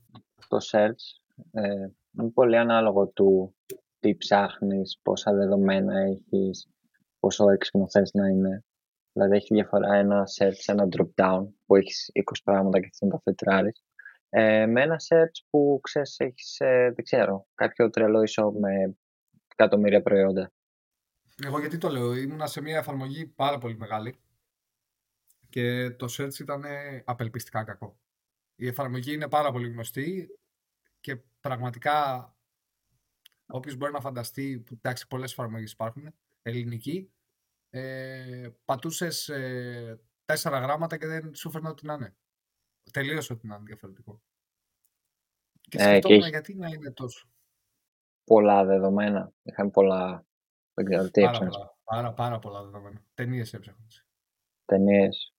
Το 0.48 0.58
search 0.70 1.36
ε, 1.50 1.88
είναι 2.18 2.30
πολύ 2.34 2.56
ανάλογο 2.56 3.06
του 3.06 3.54
τι 3.98 4.16
ψάχνεις, 4.16 4.98
πόσα 5.02 5.32
δεδομένα 5.32 5.98
έχεις, 5.98 6.68
πόσο 7.22 7.50
έξυπνο 7.50 7.88
θες 7.88 8.12
να 8.12 8.28
είναι. 8.28 8.64
Δηλαδή 9.12 9.36
έχει 9.36 9.54
διαφορά 9.54 9.94
ένα 9.94 10.24
search, 10.38 10.62
ένα 10.66 10.88
drop 10.90 11.10
down 11.14 11.46
που 11.66 11.76
έχεις 11.76 12.10
20 12.12 12.20
πράγματα 12.44 12.80
και 12.80 12.88
θες 12.90 13.00
να 13.00 13.08
τα 13.08 13.20
φετράρεις. 13.24 13.84
Ε, 14.28 14.66
με 14.66 14.82
ένα 14.82 14.96
search 15.08 15.44
που 15.50 15.80
ξέρεις 15.82 16.18
έχεις, 16.18 16.60
ε, 16.60 16.92
δεν 16.94 17.04
ξέρω, 17.04 17.46
κάποιο 17.54 17.90
τρελό 17.90 18.20
e-shop 18.28 18.52
με 18.60 18.96
εκατομμύρια 19.48 20.02
προϊόντα. 20.02 20.52
Εγώ 21.44 21.58
γιατί 21.58 21.78
το 21.78 21.88
λέω, 21.88 22.14
ήμουνα 22.14 22.46
σε 22.46 22.60
μια 22.60 22.78
εφαρμογή 22.78 23.26
πάρα 23.26 23.58
πολύ 23.58 23.76
μεγάλη 23.76 24.14
και 25.48 25.90
το 25.90 26.06
search 26.18 26.38
ήταν 26.38 26.64
απελπιστικά 27.04 27.64
κακό. 27.64 27.98
Η 28.56 28.66
εφαρμογή 28.66 29.12
είναι 29.12 29.28
πάρα 29.28 29.52
πολύ 29.52 29.68
γνωστή 29.68 30.38
και 31.00 31.16
πραγματικά 31.40 32.26
όποιος 33.46 33.76
μπορεί 33.76 33.92
να 33.92 34.00
φανταστεί, 34.00 34.58
που 34.58 34.74
εντάξει 34.74 35.06
πολλές 35.06 35.32
εφαρμογές 35.32 35.72
υπάρχουν, 35.72 36.14
ελληνική, 36.42 37.12
ε, 37.70 38.48
πατούσες 38.64 39.28
ε, 39.28 40.00
τέσσερα 40.24 40.58
γράμματα 40.58 40.96
και 40.98 41.06
δεν 41.06 41.34
σου 41.34 41.50
φέρνει 41.50 41.68
ό,τι 41.68 41.86
να 41.86 41.94
είναι. 41.94 42.16
Τελείως 42.92 43.30
ό,τι 43.30 43.46
να 43.46 43.54
είναι 43.54 43.64
διαφορετικό. 43.64 44.22
Και 45.60 45.78
Ε, 45.78 45.82
σκεφτόμουν 45.82 46.00
και 46.18 46.24
έχει- 46.24 46.28
γιατί 46.28 46.54
να 46.54 46.68
είναι 46.68 46.92
τόσο. 46.92 47.28
Πολλά 48.24 48.64
δεδομένα. 48.64 49.32
Είχαν 49.42 49.70
πολλά, 49.70 50.26
δεν 50.74 50.84
ξέρω 50.84 51.10
τι 51.10 51.20
Πάρα 51.20 51.30
έψαχνες, 51.32 51.56
πολλά, 51.56 51.76
πάρα, 51.84 52.12
πάρα 52.14 52.38
πολλά 52.38 52.62
δεδομένα. 52.64 53.04
Ταινίες 53.14 53.52
έψαχνες. 53.54 54.06
ταινίες. 54.64 55.34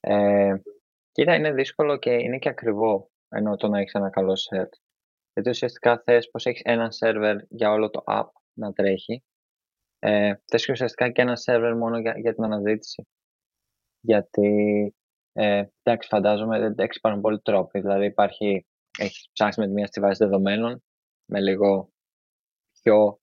Ε, 0.00 0.54
κοίτα, 1.12 1.34
είναι 1.34 1.52
δύσκολο 1.52 1.96
και 1.98 2.10
είναι 2.12 2.38
και 2.38 2.48
ακριβό 2.48 3.10
ενώ 3.28 3.56
το 3.56 3.68
να 3.68 3.78
έχεις 3.78 3.92
ένα 3.92 4.10
καλό 4.10 4.32
search. 4.32 4.78
Γιατί 5.32 5.48
ουσιαστικά 5.50 6.02
θες 6.04 6.30
πως 6.30 6.46
έχεις 6.46 6.62
ένα 6.64 6.88
server 7.00 7.36
για 7.48 7.70
όλο 7.72 7.90
το 7.90 8.02
app 8.06 8.28
να 8.52 8.72
τρέχει. 8.72 9.24
Ε, 10.08 10.34
θες 10.46 10.64
και 10.64 10.72
ουσιαστικά 10.72 11.10
και 11.10 11.22
ένα 11.22 11.34
server 11.46 11.74
μόνο 11.76 11.98
για, 11.98 12.18
για 12.18 12.34
την 12.34 12.44
αναζήτηση. 12.44 13.06
Γιατί, 14.00 14.94
ε, 15.32 15.64
εντάξει, 15.82 16.08
φαντάζομαι 16.08 16.58
δεν 16.58 16.74
έχεις 16.76 17.00
πάρα 17.00 17.20
πολλοί 17.20 17.40
τρόποι. 17.40 17.80
Δηλαδή 17.80 18.04
υπάρχει, 18.04 18.66
έχεις 18.98 19.28
ψάξει 19.32 19.60
με 19.60 19.66
τη 19.66 19.72
μία 19.72 19.86
στη 19.86 20.00
βάση 20.00 20.24
δεδομένων, 20.24 20.82
με 21.24 21.40
λίγο 21.40 21.92
πιο... 22.72 23.20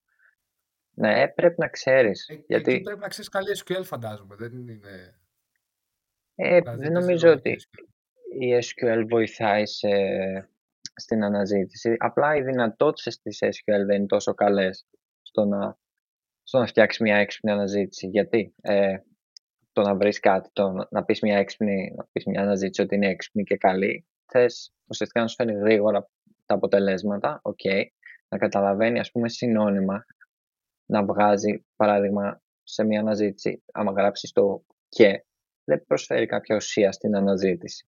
Ναι, 0.95 1.21
ε, 1.21 1.27
πρέπει 1.27 1.55
να 1.57 1.67
ξέρεις. 1.67 2.27
Ε, 2.27 2.43
γιατί 2.47 2.71
Εκεί 2.71 2.81
πρέπει 2.81 2.99
να 2.99 3.07
ξέρεις 3.07 3.29
καλή 3.29 3.61
SQL 3.65 3.83
φαντάζομαι. 3.83 4.35
Δεν 4.35 4.51
είναι... 4.53 4.79
ε, 6.35 6.59
δηλαδή, 6.59 6.61
δεν 6.61 6.63
παίζει 6.63 6.91
νομίζω 6.91 7.27
ρόλο 7.27 7.39
ότι 7.39 7.55
και 7.55 7.67
SQL. 7.69 7.87
η 8.39 8.49
SQL 8.55 9.05
βοηθάει 9.09 9.65
σε, 9.65 9.89
στην 10.95 11.23
αναζήτηση. 11.23 11.95
Απλά 11.99 12.35
οι 12.35 12.41
δυνατότητες 12.41 13.19
της 13.21 13.39
SQL 13.41 13.85
δεν 13.85 13.95
είναι 13.95 14.05
τόσο 14.05 14.33
καλές 14.33 14.85
στο 15.21 15.45
να, 15.45 15.77
στο 16.53 16.61
να 16.61 16.67
φτιάξεις 16.67 17.01
μια 17.01 17.17
έξυπνη 17.17 17.51
αναζήτηση. 17.51 18.07
Γιατί 18.07 18.53
ε, 18.61 18.97
το 19.71 19.81
να 19.81 19.95
βρεις 19.95 20.19
κάτι, 20.19 20.49
το 20.53 20.71
να, 20.71 20.87
να 20.91 21.03
πεις 21.03 21.21
μια 21.21 21.37
έξυπνη, 21.37 21.93
να 21.97 22.07
πεις 22.11 22.25
μια 22.25 22.41
αναζήτηση 22.41 22.81
ότι 22.81 22.95
είναι 22.95 23.07
έξυπνη 23.07 23.43
και 23.43 23.57
καλή, 23.57 24.05
θες 24.25 24.73
ουσιαστικά 24.87 25.21
να 25.21 25.27
σου 25.27 25.35
φέρνει 25.35 25.53
γρήγορα 25.53 26.09
τα 26.45 26.55
αποτελέσματα, 26.55 27.39
οκ, 27.43 27.59
να 28.27 28.37
καταλαβαίνει 28.37 28.99
ας 28.99 29.11
πούμε 29.11 29.29
συνώνυμα, 29.29 30.05
να 30.85 31.05
βγάζει 31.05 31.65
παράδειγμα 31.75 32.41
σε 32.63 32.83
μια 32.83 32.99
αναζήτηση, 32.99 33.63
άμα 33.71 33.91
γράψεις 33.91 34.31
το 34.31 34.65
και, 34.89 35.25
δεν 35.63 35.85
προσφέρει 35.87 36.25
κάποια 36.25 36.55
ουσία 36.55 36.91
στην 36.91 37.15
αναζήτηση. 37.15 37.87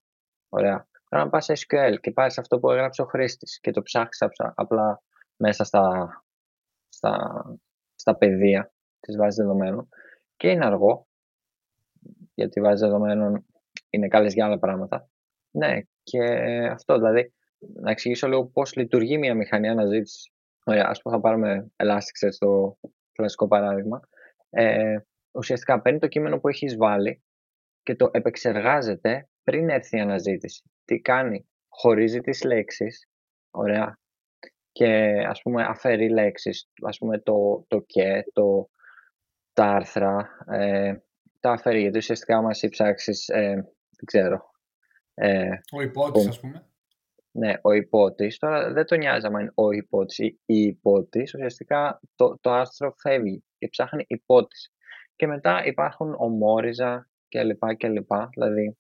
Ωραία. 0.50 0.88
Τώρα 1.10 1.24
να 1.24 1.30
πας 1.30 1.46
σε 1.46 1.54
SQL 1.54 1.96
και 2.02 2.12
πάρεις 2.12 2.38
αυτό 2.38 2.60
που 2.60 2.72
έγραψε 2.72 3.02
ο 3.02 3.06
χρήστης 3.06 3.60
και 3.60 3.72
το 3.72 3.82
ψάχνεις 3.82 4.22
αψα- 4.22 4.54
απλά 4.56 5.02
μέσα 5.36 5.64
στα, 5.64 6.10
στα, 6.90 7.44
στα 8.02 8.16
πεδία 8.18 8.74
της 9.00 9.18
βάσης 9.18 9.36
δεδομένων 9.36 9.90
και 10.38 10.50
είναι 10.50 10.66
αργό, 10.66 11.08
γιατί 12.34 12.60
η 12.60 12.62
βάση 12.62 12.84
δεδομένων 12.84 13.46
είναι 13.90 14.08
καλές 14.08 14.34
για 14.34 14.46
άλλα 14.46 14.60
πράγματα. 14.60 15.10
Ναι, 15.52 15.80
και 16.04 16.20
αυτό 16.72 16.96
δηλαδή, 16.96 17.34
να 17.74 17.92
εξηγήσω 17.92 18.28
λίγο 18.28 18.46
πώς 18.46 18.76
λειτουργεί 18.76 19.18
μια 19.18 19.36
μηχανή 19.36 19.70
αναζήτησης. 19.70 20.32
Ωραία, 20.66 20.86
ας 20.88 21.02
πούμε 21.02 21.16
θα 21.16 21.22
πάρουμε 21.22 21.72
Elasticsearch 21.76 22.32
στο 22.32 22.78
κλασικό 23.12 23.48
παράδειγμα. 23.48 24.00
Ε, 24.50 24.96
ουσιαστικά 25.32 25.82
παίρνει 25.82 26.00
το 26.00 26.08
κείμενο 26.08 26.40
που 26.40 26.48
έχεις 26.48 26.78
βάλει 26.78 27.24
και 27.84 27.96
το 27.96 28.10
επεξεργάζεται 28.12 29.30
πριν 29.44 29.70
έρθει 29.70 29.98
η 29.98 30.00
αναζήτηση. 30.00 30.72
Τι 30.86 31.00
κάνει, 31.00 31.50
χωρίζει 31.70 32.20
τις 32.20 32.44
λέξεις, 32.44 33.10
ωραία, 33.52 34.00
και 34.72 34.88
ας 35.28 35.42
πούμε 35.42 35.64
αφαιρεί 35.64 36.10
λέξεις, 36.10 36.70
ας 36.84 36.98
πούμε 36.98 37.20
το, 37.20 37.66
το 37.68 37.80
και, 37.86 38.24
το, 38.34 38.70
τα 39.54 39.66
άρθρα, 39.66 40.30
ε, 40.52 40.96
τα 41.40 41.52
αφαιρεί, 41.52 41.82
γιατί 41.82 41.98
ουσιαστικά 41.98 42.38
άμα 42.38 42.50
εσύ 42.50 42.70
ψάξεις, 42.70 43.30
ε, 43.30 43.54
δεν 43.90 44.06
ξέρω, 44.06 44.50
ε, 45.14 45.50
Ο 45.76 45.82
υπότης, 45.82 46.26
ο- 46.26 46.30
ας 46.30 46.40
πούμε. 46.40 46.66
ναι, 47.32 47.54
ο 47.62 47.72
υπότης, 47.72 48.38
τώρα 48.38 48.72
δεν 48.74 48.86
τον 48.86 48.98
νοιάζει 48.98 49.26
άμα 49.26 49.42
είναι 49.42 49.52
ο 49.56 49.72
υπότης 49.72 50.18
ή 50.18 50.40
η 50.46 50.62
υπότης, 50.62 51.34
ουσιαστικά 51.34 52.00
το, 52.16 52.38
το 52.42 52.52
άρθρο 52.52 52.94
φεύγει 52.98 53.44
και 53.58 53.68
ψάχνει 53.68 54.06
υπότης. 54.08 54.74
Και 55.16 55.28
μετά 55.28 55.66
υπάρχουν 55.66 56.16
ομόριζα 56.18 57.10
και 57.28 57.44
λοιπά 57.44 57.74
και 57.74 57.88
λοιπά, 57.88 58.30
δηλαδή 58.34 58.78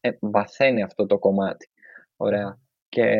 ε, 0.00 0.10
βαθαίνει 0.20 0.82
αυτό 0.82 1.06
το 1.06 1.18
κομμάτι. 1.18 1.70
Ωραία. 2.16 2.58
Και 2.88 3.16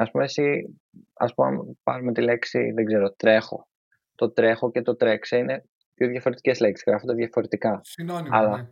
ας 0.00 0.10
πούμε 0.10 0.24
εσύ, 0.24 0.78
ας 1.12 1.34
πούμε 1.34 1.48
αν 1.48 1.78
πάρουμε 1.82 2.12
τη 2.12 2.22
λέξη, 2.22 2.70
δεν 2.70 2.84
ξέρω, 2.84 3.12
τρέχω. 3.12 3.68
Το 4.14 4.30
τρέχω 4.30 4.70
και 4.70 4.82
το 4.82 4.96
τρέξε 4.96 5.36
είναι 5.36 5.64
δύο 5.94 6.08
διαφορετικές 6.08 6.60
λέξεις, 6.60 6.84
γράφονται 6.86 7.14
διαφορετικά. 7.14 7.80
Συνώνυμα, 7.82 8.36
Αλλά- 8.38 8.56
ναι. 8.56 8.68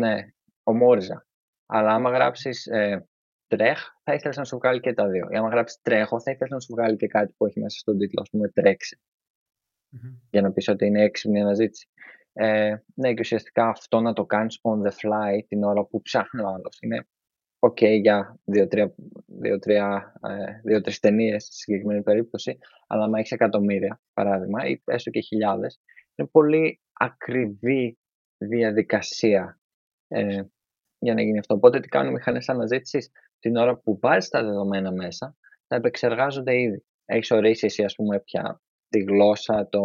Ναι, 0.00 0.26
ομόριζα. 0.62 1.26
Αλλά 1.66 1.94
άμα 1.94 2.10
γράψεις 2.10 2.66
ε, 2.66 3.08
τρέχ, 3.46 3.80
θα 4.02 4.14
ήθελες 4.14 4.36
να 4.36 4.44
σου 4.44 4.56
βγάλει 4.56 4.80
και 4.80 4.92
τα 4.92 5.08
δύο. 5.08 5.28
Ή 5.30 5.36
άμα 5.36 5.48
γράψεις 5.48 5.80
τρέχω, 5.82 6.20
θα 6.20 6.30
ήθελες 6.30 6.52
να 6.52 6.60
σου 6.60 6.74
βγάλει 6.74 6.96
και 6.96 7.06
κάτι 7.06 7.34
που 7.36 7.46
έχει 7.46 7.60
μέσα 7.60 7.78
στον 7.78 7.98
τίτλο, 7.98 8.20
ας 8.22 8.30
πούμε, 8.30 8.48
τρέξε. 8.48 9.00
Μμμ. 9.88 10.14
Για 10.30 10.40
να 10.42 10.52
πεις 10.52 10.68
ότι 10.68 10.86
είναι 10.86 11.02
έξυπνη 11.02 11.40
αναζήτηση. 11.40 11.88
Ε, 12.32 12.76
ναι, 12.94 13.12
και 13.14 13.20
ουσιαστικά 13.20 13.68
αυτό 13.68 14.00
να 14.00 14.12
το 14.12 14.24
κάνεις 14.26 14.60
on 14.62 14.88
the 14.88 14.90
fly 14.92 15.38
την 15.48 15.62
ώρα 15.64 15.84
που 15.84 16.02
ψάχνει 16.02 16.40
ο 16.42 16.48
άλλος. 16.48 16.78
Είναι 16.80 17.06
ok 17.58 18.00
για 18.00 18.38
δύο-τρία 18.44 18.94
δύο-τρία, 19.26 20.12
ε, 20.22 20.60
δύο-τρεις 20.64 20.98
ταινίες 20.98 21.44
στη 21.44 21.54
συγκεκριμένη 21.54 22.02
περίπτωση, 22.02 22.58
αλλά 22.86 23.04
άμα 23.04 23.18
έχεις 23.18 23.32
εκατομμύρια 23.32 24.00
παράδειγμα, 24.12 24.66
ή 24.66 24.82
έστω 24.84 25.10
και 25.10 25.20
χιλιάδες, 25.20 25.80
είναι 26.14 26.28
πολύ 26.32 26.80
ακριβή 26.92 27.98
διαδικασία 28.38 29.60
ε, 30.08 30.42
για 30.98 31.14
να 31.14 31.22
γίνει 31.22 31.38
αυτό. 31.38 31.54
Οπότε 31.54 31.80
τι 31.80 31.88
κάνουν 31.88 32.10
οι 32.10 32.14
μηχανές 32.14 32.48
αναζήτησης 32.48 33.10
την 33.38 33.56
ώρα 33.56 33.76
που 33.76 33.98
βάζεις 34.00 34.28
τα 34.28 34.42
δεδομένα 34.42 34.92
μέσα, 34.92 35.36
τα 35.66 35.76
επεξεργάζονται 35.76 36.60
ήδη. 36.60 36.84
Έχεις 37.04 37.30
ορίσει 37.30 37.66
εσύ, 37.66 37.84
ας 37.84 37.94
πούμε, 37.94 38.20
ποια 38.20 38.60
τη 38.88 38.98
γλώσσα, 38.98 39.68
το 39.68 39.80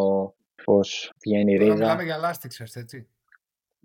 πώς 0.64 1.12
βγαίνει 1.26 1.54
η 1.54 1.58
Τώρα 1.58 1.74
ρίζα. 1.74 1.84
μιλάμε 1.84 2.04
για 2.04 2.20
Elasticsearch, 2.20 2.76
έτσι. 2.76 3.08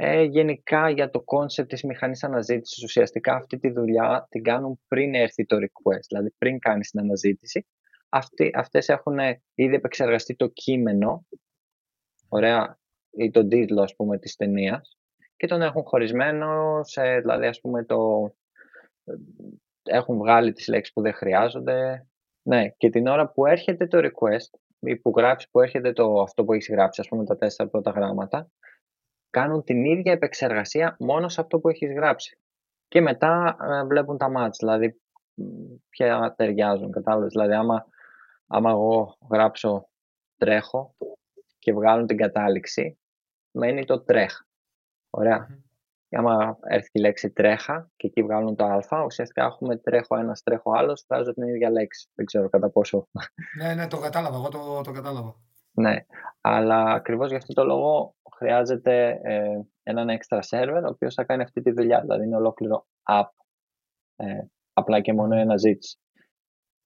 Ε, 0.01 0.23
γενικά 0.23 0.91
για 0.91 1.11
το 1.11 1.21
concept 1.21 1.69
της 1.69 1.83
μηχανής 1.83 2.25
αναζήτησης, 2.25 2.85
ουσιαστικά 2.85 3.35
αυτή 3.35 3.59
τη 3.59 3.71
δουλειά 3.71 4.27
την 4.31 4.43
κάνουν 4.43 4.81
πριν 4.89 5.15
έρθει 5.15 5.45
το 5.45 5.57
request, 5.57 6.07
δηλαδή 6.09 6.35
πριν 6.39 6.59
κάνεις 6.59 6.91
την 6.91 7.01
αναζήτηση. 7.01 7.67
Αυτοί, 8.09 8.51
αυτές 8.55 8.89
έχουν 8.89 9.19
ήδη 9.55 9.75
επεξεργαστεί 9.75 10.37
το 10.37 10.47
κείμενο, 10.47 11.27
ωραία, 12.29 12.79
ή 13.11 13.31
τον 13.31 13.49
τίτλο 13.49 13.83
ας 13.83 13.95
πούμε 13.97 14.19
της 14.19 14.37
ταινίας 14.37 14.99
και 15.37 15.47
τον 15.47 15.63
έχουν 15.63 15.83
χωρισμένο 15.85 16.81
σε, 16.83 17.19
δηλαδή 17.21 17.47
ας 17.47 17.61
πούμε 17.61 17.85
το, 17.85 18.31
έχουν 19.83 20.17
βγάλει 20.17 20.53
τις 20.53 20.69
λέξεις 20.69 20.95
που 20.95 21.01
δεν 21.01 21.13
χρειάζονται. 21.13 22.07
Ναι, 22.43 22.69
και 22.69 22.91
την 22.91 23.07
ώρα 23.07 23.31
που 23.31 23.47
έρχεται 23.47 23.87
το 23.87 23.99
request 23.99 24.59
ή 24.81 24.97
που 24.97 25.13
γράψει, 25.17 25.49
που 25.51 25.61
έρχεται 25.61 25.93
το, 25.93 26.21
αυτό 26.21 26.45
που 26.45 26.53
έχεις 26.53 26.69
γράψει, 26.69 27.01
ας 27.01 27.09
πούμε 27.09 27.25
τα 27.25 27.37
τέσσερα 27.37 27.69
πρώτα 27.69 27.91
γράμματα, 27.91 28.51
κάνουν 29.41 29.65
την 29.65 29.85
ίδια 29.85 30.13
επεξεργασία 30.13 30.97
μόνος 30.99 31.33
σε 31.33 31.41
αυτό 31.41 31.59
που 31.59 31.69
έχεις 31.69 31.93
γράψει. 31.93 32.39
Και 32.89 33.01
μετά 33.01 33.57
ε, 33.61 33.85
βλέπουν 33.85 34.19
τα 34.19 34.31
μάτς, 34.31 34.59
δηλαδή 34.59 35.01
μ, 35.35 35.43
ποια 35.89 36.35
ταιριάζουν, 36.37 36.91
κατάλαβες. 36.91 37.33
Δηλαδή 37.33 37.53
άμα, 37.53 37.87
άμα 38.47 38.71
εγώ 38.71 39.17
γράψω 39.31 39.89
τρέχω 40.37 40.95
και 41.59 41.73
βγάλουν 41.73 42.07
την 42.07 42.17
κατάληξη, 42.17 42.99
μένει 43.51 43.85
το 43.85 44.01
τρέχ. 44.01 44.41
Ωραία. 45.11 45.47
Μμμ. 45.51 45.67
Και 46.09 46.17
άμα 46.17 46.59
έρθει 46.63 46.91
η 46.93 47.01
λέξη 47.01 47.31
τρέχα 47.31 47.91
και 47.97 48.07
εκεί 48.07 48.23
βγάλουν 48.23 48.57
το 48.57 48.65
α, 48.65 49.03
ουσιαστικά 49.05 49.45
έχουμε 49.45 49.77
τρέχω 49.77 50.17
ένας, 50.17 50.43
τρέχω 50.43 50.73
άλλος, 50.73 51.05
βγάζω 51.09 51.33
την 51.33 51.49
ίδια 51.49 51.71
λέξη. 51.71 52.09
Δεν 52.15 52.27
ξέρω 52.27 52.49
κατά 52.49 52.71
πόσο. 52.71 53.09
Ναι, 53.59 53.75
ναι, 53.75 53.87
το 53.87 53.99
κατάλαβα. 53.99 54.37
Εγώ 54.37 54.49
το, 54.49 54.81
το 54.85 54.93
κατάλαβα. 54.93 55.35
Ναι, 55.79 55.97
αλλά 56.41 56.83
ακριβώς 56.83 57.31
γι' 57.31 57.37
αυτό 57.37 57.53
το 57.53 57.65
λόγο 57.65 58.15
χρειάζεται 58.35 59.21
ε, 59.23 59.61
έναν 59.83 60.19
extra 60.19 60.41
server 60.49 60.83
ο 60.85 60.89
οποίος 60.89 61.15
θα 61.15 61.25
κάνει 61.25 61.43
αυτή 61.43 61.61
τη 61.61 61.71
δουλειά. 61.71 62.01
Δηλαδή 62.01 62.25
είναι 62.25 62.37
ολόκληρο 62.37 62.87
app. 63.03 63.29
Ε, 64.17 64.41
απλά 64.73 65.01
και 65.01 65.13
μόνο 65.13 65.37
η 65.37 65.41
αναζήτηση. 65.41 65.99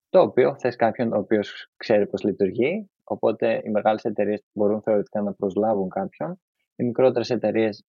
Το 0.09 0.21
οποίο 0.21 0.57
θες 0.59 0.77
κάποιον 0.77 1.13
ο 1.13 1.19
οποίος 1.19 1.71
ξέρει 1.77 2.07
πώς 2.07 2.23
λειτουργεί, 2.23 2.91
οπότε 3.05 3.61
οι 3.65 3.71
μεγάλες 3.71 4.05
εταιρείες 4.05 4.43
μπορούν 4.53 4.83
θεωρητικά 4.83 5.23
να 5.23 5.35
προσλάβουν 5.35 5.89
κάποιον. 5.89 6.41
Οι 6.77 6.85
μικρότερες 6.85 7.31
εταιρείες 7.31 7.85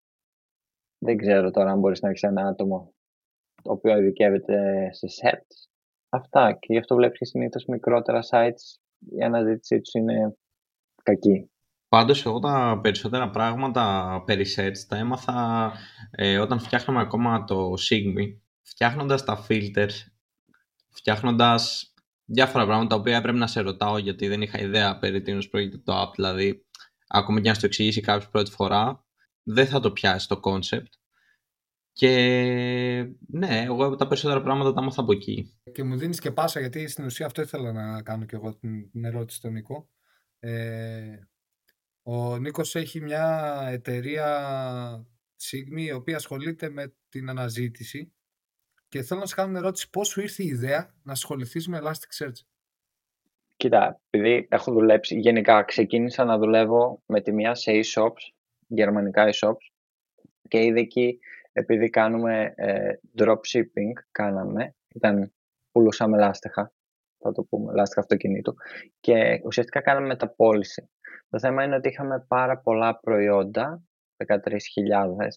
δεν 0.98 1.16
ξέρω 1.16 1.50
τώρα 1.50 1.70
αν 1.70 1.78
μπορείς 1.78 2.00
να 2.00 2.08
έχεις 2.08 2.22
ένα 2.22 2.46
άτομο 2.46 2.94
το 3.62 3.72
οποίο 3.72 3.98
ειδικεύεται 3.98 4.88
σε 4.92 5.06
sets. 5.22 5.68
Αυτά 6.08 6.52
και 6.52 6.72
γι' 6.72 6.78
αυτό 6.78 6.94
βλέπεις 6.94 7.18
και 7.18 7.24
συνήθως 7.24 7.64
μικρότερα 7.64 8.20
sites 8.30 8.78
η 9.10 9.22
αναζήτησή 9.22 9.80
τους 9.80 9.94
είναι 9.94 10.36
κακή. 11.04 11.50
Πάντως 11.88 12.26
εγώ 12.26 12.38
τα 12.38 12.78
περισσότερα 12.82 13.30
πράγματα 13.30 14.22
περί 14.26 14.44
sets 14.56 14.78
τα 14.88 14.96
έμαθα 14.96 15.72
ε, 16.10 16.38
όταν 16.38 16.58
φτιάχναμε 16.60 17.00
ακόμα 17.00 17.44
το 17.44 17.72
Sigmy, 17.90 18.38
φτιάχνοντας 18.62 19.24
τα 19.24 19.46
filters, 19.48 19.94
φτιάχνοντας 20.90 21.92
διάφορα 22.24 22.64
πράγματα 22.64 22.88
τα 22.88 23.00
οποία 23.00 23.16
έπρεπε 23.16 23.38
να 23.38 23.46
σε 23.46 23.60
ρωτάω 23.60 23.98
γιατί 23.98 24.28
δεν 24.28 24.42
είχα 24.42 24.60
ιδέα 24.60 24.98
περί 24.98 25.22
τίνος 25.22 25.48
πρόκειται 25.48 25.78
το 25.78 26.02
app, 26.02 26.12
δηλαδή 26.14 26.66
ακόμα 27.06 27.40
και 27.40 27.48
αν 27.48 27.54
στο 27.54 27.66
εξηγήσει 27.66 28.00
κάποιος 28.00 28.28
πρώτη 28.28 28.50
φορά 28.50 29.04
δεν 29.42 29.66
θα 29.66 29.80
το 29.80 29.92
πιάσει 29.92 30.28
το 30.28 30.40
concept 30.44 30.92
και 31.96 32.10
ναι, 33.26 33.62
εγώ 33.62 33.96
τα 33.96 34.06
περισσότερα 34.06 34.42
πράγματα 34.42 34.72
τα 34.72 34.80
έμαθα 34.80 35.00
από 35.00 35.12
εκεί. 35.12 35.58
Και 35.72 35.82
μου 35.82 35.96
δίνεις 35.96 36.20
και 36.20 36.30
πάσα, 36.30 36.60
γιατί 36.60 36.88
στην 36.88 37.04
ουσία 37.04 37.26
αυτό 37.26 37.42
ήθελα 37.42 37.72
να 37.72 38.02
κάνω 38.02 38.24
και 38.24 38.36
εγώ 38.36 38.54
την, 38.54 38.90
την 38.90 39.04
ερώτηση 39.04 39.38
στον 39.38 39.52
Νίκο. 39.52 39.88
Ε, 40.46 41.28
ο 42.02 42.38
Νίκος 42.38 42.74
έχει 42.74 43.00
μια 43.00 43.58
εταιρεία 43.70 45.06
Sigmi 45.42 45.80
η 45.80 45.92
οποία 45.92 46.16
ασχολείται 46.16 46.68
με 46.68 46.94
την 47.08 47.28
αναζήτηση. 47.28 48.12
Και 48.88 49.02
θέλω 49.02 49.20
να 49.20 49.26
σε 49.26 49.34
κάνω 49.34 49.50
μια 49.50 49.58
ερώτηση 49.58 49.90
πώς 49.90 50.08
σου 50.08 50.20
ήρθε 50.20 50.42
η 50.42 50.46
ιδέα 50.46 50.94
να 51.02 51.12
ασχοληθείς 51.12 51.68
με 51.68 51.80
Elasticsearch; 51.82 52.40
Κοίτα, 53.56 54.00
επειδή 54.10 54.46
έχω 54.50 54.72
δουλέψει, 54.72 55.18
γενικά 55.18 55.62
ξεκίνησα 55.62 56.24
να 56.24 56.38
δουλεύω 56.38 57.02
με 57.06 57.20
τη 57.20 57.32
μία 57.32 57.54
σε 57.54 57.72
e-shops, 57.74 58.32
γερμανικά 58.66 59.30
e-shops. 59.32 59.72
Και 60.48 60.64
ήδη 60.64 60.80
εκεί 60.80 61.18
επειδή 61.52 61.90
κάνουμε 61.90 62.52
ε, 62.56 62.92
dropshipping, 63.18 63.92
κάναμε, 64.10 64.74
ήταν, 64.94 65.34
πουλούσαμε 65.70 66.18
λάστιχα, 66.18 66.72
θα 67.24 67.32
το 67.32 67.42
πούμε, 67.42 67.72
λάστιχα 67.72 68.00
αυτοκινήτου. 68.00 68.54
Και 69.00 69.40
ουσιαστικά 69.44 69.80
κάναμε 69.80 70.06
μεταπόληση. 70.06 70.90
Το 71.28 71.38
θέμα 71.38 71.64
είναι 71.64 71.76
ότι 71.76 71.88
είχαμε 71.88 72.24
πάρα 72.28 72.58
πολλά 72.58 72.98
προϊόντα, 73.00 73.82
13.000, 74.26 74.36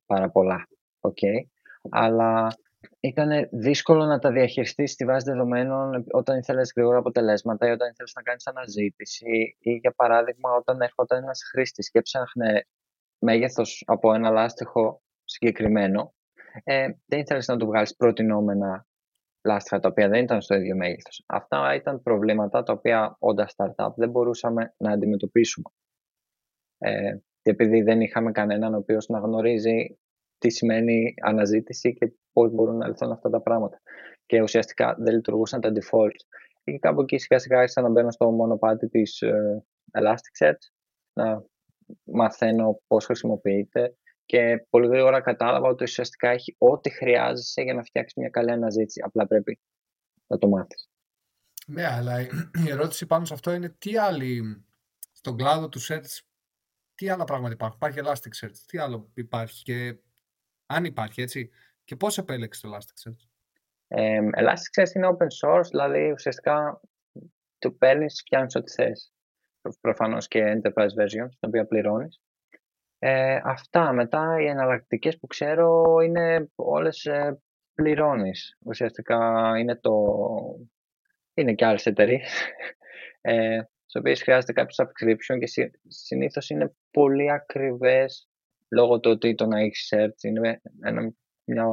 πάρα 0.06 0.30
πολλά, 0.30 0.68
okay, 1.00 1.48
αλλά 1.90 2.48
ήταν 3.00 3.48
δύσκολο 3.52 4.06
να 4.06 4.20
τα 4.20 4.32
διαχειριστείς 4.32 4.92
στη 4.92 5.06
βάση 5.06 5.32
δεδομένων 5.32 6.06
όταν 6.12 6.38
ήθελες 6.38 6.72
γρήγορα 6.76 6.98
αποτελέσματα 6.98 7.68
ή 7.68 7.72
όταν 7.72 7.90
ήθελες 7.90 8.14
να 8.16 8.22
κάνεις 8.22 8.48
αναζήτηση 8.48 9.56
ή 9.60 9.72
για 9.72 9.92
παράδειγμα 9.92 10.52
όταν 10.52 10.82
έρχονταν 10.82 11.24
ένας 11.24 11.42
χρήστης 11.52 11.92
και 11.92 12.00
έψαχνε 12.00 12.68
μέγεθος 13.20 13.84
από 13.88 14.14
ένα 14.14 14.30
λάστιχο 14.30 15.02
συγκεκριμένο, 15.24 16.14
ε, 16.64 16.90
δεν 17.06 17.20
ήθελες 17.20 17.48
να 17.48 17.58
του 17.58 17.66
βγάλεις 17.66 17.96
προτινόμενα 17.96 18.86
λάστιχα 19.44 19.80
τα 19.80 19.88
οποία 19.90 20.08
δεν 20.10 20.24
ήταν 20.24 20.42
στο 20.42 20.56
ίδιο 20.56 20.76
μέγεθος. 20.76 21.24
Αυτά 21.28 21.76
ήταν 21.76 22.02
προβλήματα 22.02 22.64
τα 22.64 22.74
οποία 22.74 23.16
όντα 23.20 23.48
startup 23.56 23.90
δεν 23.96 24.10
μπορούσαμε 24.10 24.74
να 24.78 24.92
αντιμετωπίσουμε. 24.92 25.70
Ε, 26.78 27.18
και 27.42 27.50
επειδή 27.52 27.82
δεν 27.82 28.02
είχαμε 28.02 28.32
κανέναν 28.32 28.74
ο 28.74 28.78
οποίος 28.78 29.08
να 29.08 29.20
γνωρίζει 29.20 29.98
τι 30.38 30.50
σημαίνει 30.50 31.14
αναζήτηση 31.22 31.94
και 31.94 32.14
πώς 32.34 32.52
μπορούν 32.52 32.78
να 32.78 32.88
λυθούν 32.88 33.12
αυτά 33.12 33.30
τα 33.30 33.42
πράγματα. 33.42 33.82
Και 34.26 34.42
ουσιαστικά 34.42 34.96
δεν 35.00 35.14
λειτουργούσαν 35.14 35.62
τα 35.62 35.72
defaults. 35.72 36.22
Και 36.64 36.80
κάπου 36.80 37.02
εκεί 37.02 37.18
σιγά 37.18 37.40
σιγά 37.40 37.58
άρχισα 37.58 37.82
να 37.82 37.90
μπαίνω 37.90 38.12
στο 38.12 38.32
μονοπάτι 38.32 38.88
της 38.88 39.22
ε, 39.22 39.64
Elasticsearch, 39.92 40.72
να 41.14 41.44
μαθαίνω 42.04 42.82
πώς 42.88 43.06
χρησιμοποιείται, 43.06 43.98
και 44.28 44.66
πολύ 44.70 44.88
γρήγορα 44.88 45.22
κατάλαβα 45.22 45.68
ότι 45.68 45.84
ουσιαστικά 45.84 46.30
έχει 46.30 46.56
ό,τι 46.58 46.90
χρειάζεσαι 46.90 47.62
για 47.62 47.74
να 47.74 47.84
φτιάξεις 47.84 48.16
μια 48.16 48.30
καλή 48.30 48.52
αναζήτηση. 48.52 49.02
Απλά 49.04 49.28
πρέπει 49.28 49.60
να 50.28 50.38
το 50.38 50.48
μάθεις. 50.48 50.90
Ναι, 51.68 51.88
αλλά 51.88 52.22
η 52.22 52.28
ερώτηση 52.74 53.06
πάνω 53.06 53.26
σε 53.26 53.34
αυτό 53.34 53.52
είναι 53.52 53.70
τι 53.70 53.98
άλλοι 53.98 54.66
στον 55.12 55.38
κλάδο 55.38 55.70
του 55.70 55.82
search, 55.82 56.20
τι 56.96 57.10
άλλα 57.10 57.24
πράγματα 57.24 57.54
υπάρχουν. 57.54 57.80
Υπάρχει 57.82 58.00
Elasticsearch, 58.04 58.58
τι 58.66 58.78
άλλο 58.78 59.12
υπάρχει 59.14 59.64
και 59.64 59.98
αν 60.66 60.86
υπάρχει 60.86 61.22
έτσι 61.22 61.50
και 61.84 61.96
πώς 61.96 62.18
επέλεξες 62.18 62.62
το 62.62 62.76
Elasticsearch. 62.76 63.28
Ε, 63.88 64.20
Elasticsearch 64.38 64.96
είναι 64.96 65.08
open 65.08 65.48
source, 65.48 65.68
δηλαδή 65.70 66.12
ουσιαστικά 66.12 66.82
το 67.58 67.72
παίρνεις, 67.72 68.22
φτιάχνεις 68.26 68.56
ό,τι 68.56 68.72
θες. 68.72 69.12
Προφανώς 69.82 70.28
και 70.28 70.44
enterprise 70.44 71.02
version, 71.02 71.28
στην 71.30 71.48
οποία 71.48 71.66
πληρώνεις. 71.66 72.22
Ε, 73.00 73.40
αυτά. 73.44 73.94
Μετά 73.94 74.42
οι 74.42 74.46
εναλλακτικές 74.46 75.20
που 75.20 75.28
ξέρω 75.28 75.84
είναι 76.04 76.50
όλες 76.56 77.06
ε, 77.06 77.42
πληρώνεις. 77.74 78.58
Ουσιαστικά 78.66 79.52
είναι 79.60 79.76
το... 79.76 79.94
Είναι 81.34 81.54
και 81.54 81.66
άλλες 81.66 81.86
εταιρείες. 81.86 82.46
Ε, 83.22 83.60
στις 83.86 83.96
οποίες 83.96 84.22
χρειάζεται 84.22 84.54
κάποιο 84.54 84.86
subscription 84.86 85.40
και 85.40 85.48
συ, 85.48 85.70
συνήθως 85.88 86.50
είναι 86.50 86.76
πολύ 86.92 87.32
ακριβές 87.32 88.30
λόγω 88.70 89.00
του 89.00 89.12
ότι 89.12 89.36
το 89.36 89.46
να 89.46 89.60
έχεις 89.60 89.94
search 89.96 90.24
είναι 90.24 90.62
ένα, 90.84 91.14
μια 91.44 91.66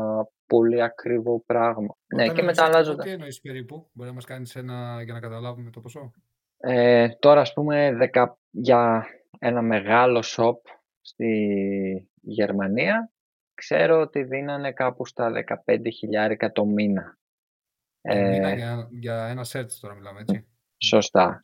πολύ 0.46 0.82
ακριβό 0.82 1.42
πράγμα. 1.46 1.96
Όταν 2.12 2.26
ναι, 2.26 2.32
και 2.32 2.42
μετά 2.42 2.64
αλλάζονται. 2.64 3.02
Τι 3.02 3.10
εννοείς 3.10 3.40
περίπου, 3.40 3.90
μπορεί 3.92 4.08
να 4.08 4.14
μας 4.14 4.24
κάνεις 4.24 4.56
ένα 4.56 5.02
για 5.02 5.12
να 5.12 5.20
καταλάβουμε 5.20 5.70
το 5.70 5.80
ποσό. 5.80 6.12
Ε, 6.56 7.08
τώρα 7.08 7.40
ας 7.40 7.52
πούμε 7.52 7.92
δεκα, 7.92 8.38
για 8.50 9.06
ένα 9.38 9.62
μεγάλο 9.62 10.22
shop 10.26 10.56
στη 11.04 12.10
Γερμανία 12.20 13.12
ξέρω 13.54 14.00
ότι 14.00 14.22
δίνανε 14.22 14.72
κάπου 14.72 15.06
στα 15.06 15.32
15.000 15.66 16.50
το 16.52 16.64
μήνα. 16.64 17.18
Το 18.00 18.14
μήνα 18.14 18.54
για, 18.54 18.88
για 18.90 19.26
ένα 19.26 19.44
search 19.52 19.72
τώρα 19.80 19.94
μιλάμε, 19.94 20.20
έτσι. 20.20 20.46
Σωστά. 20.78 21.40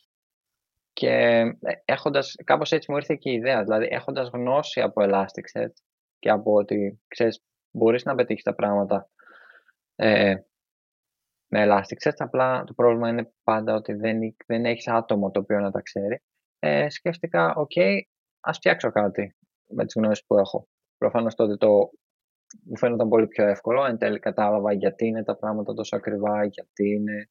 Και 0.93 1.43
έχοντας, 1.85 2.35
κάπως 2.45 2.73
έτσι 2.73 2.91
μου 2.91 2.97
ήρθε 2.97 3.15
και 3.15 3.31
η 3.31 3.35
ιδέα, 3.35 3.63
δηλαδή 3.63 3.87
έχοντας 3.91 4.29
γνώση 4.29 4.81
από 4.81 5.03
Elasticsearch 5.05 5.75
και 6.19 6.31
από 6.31 6.53
ότι, 6.53 7.01
ξέρεις, 7.09 7.43
μπορείς 7.71 8.05
να 8.05 8.15
πετύχεις 8.15 8.43
τα 8.43 8.55
πράγματα 8.55 9.11
ε, 9.95 10.35
με 11.47 11.67
Elasticsearch, 11.67 12.17
απλά 12.17 12.65
το 12.65 12.75
πρόβλημα 12.75 13.09
είναι 13.09 13.33
πάντα 13.43 13.75
ότι 13.75 13.93
δεν, 13.93 14.19
δεν 14.47 14.65
έχεις 14.65 14.89
άτομο 14.89 15.31
το 15.31 15.41
οποίο 15.41 15.61
να 15.61 15.71
τα 15.71 15.81
ξέρει. 15.81 16.23
Ε, 16.59 16.89
σκέφτηκα, 16.89 17.55
OK, 17.55 17.71
okay, 17.75 17.99
ας 18.41 18.57
φτιάξω 18.57 18.91
κάτι 18.91 19.35
με 19.71 19.85
τις 19.85 19.95
γνώσεις 19.99 20.25
που 20.27 20.39
έχω. 20.39 20.69
Προφανώς 20.99 21.35
τότε 21.35 21.57
το 21.57 21.91
μου 22.65 22.77
φαίνονταν 22.77 23.09
πολύ 23.09 23.27
πιο 23.27 23.47
εύκολο. 23.47 23.85
Εν 23.85 23.99
τέλει 23.99 24.19
κατάλαβα 24.19 24.73
γιατί 24.73 25.07
είναι 25.07 25.25
τα 25.25 25.37
πράγματα 25.37 25.75
τόσο 25.75 25.97
ακριβά, 25.97 26.45
γιατί 26.45 26.89
είναι 26.91 27.29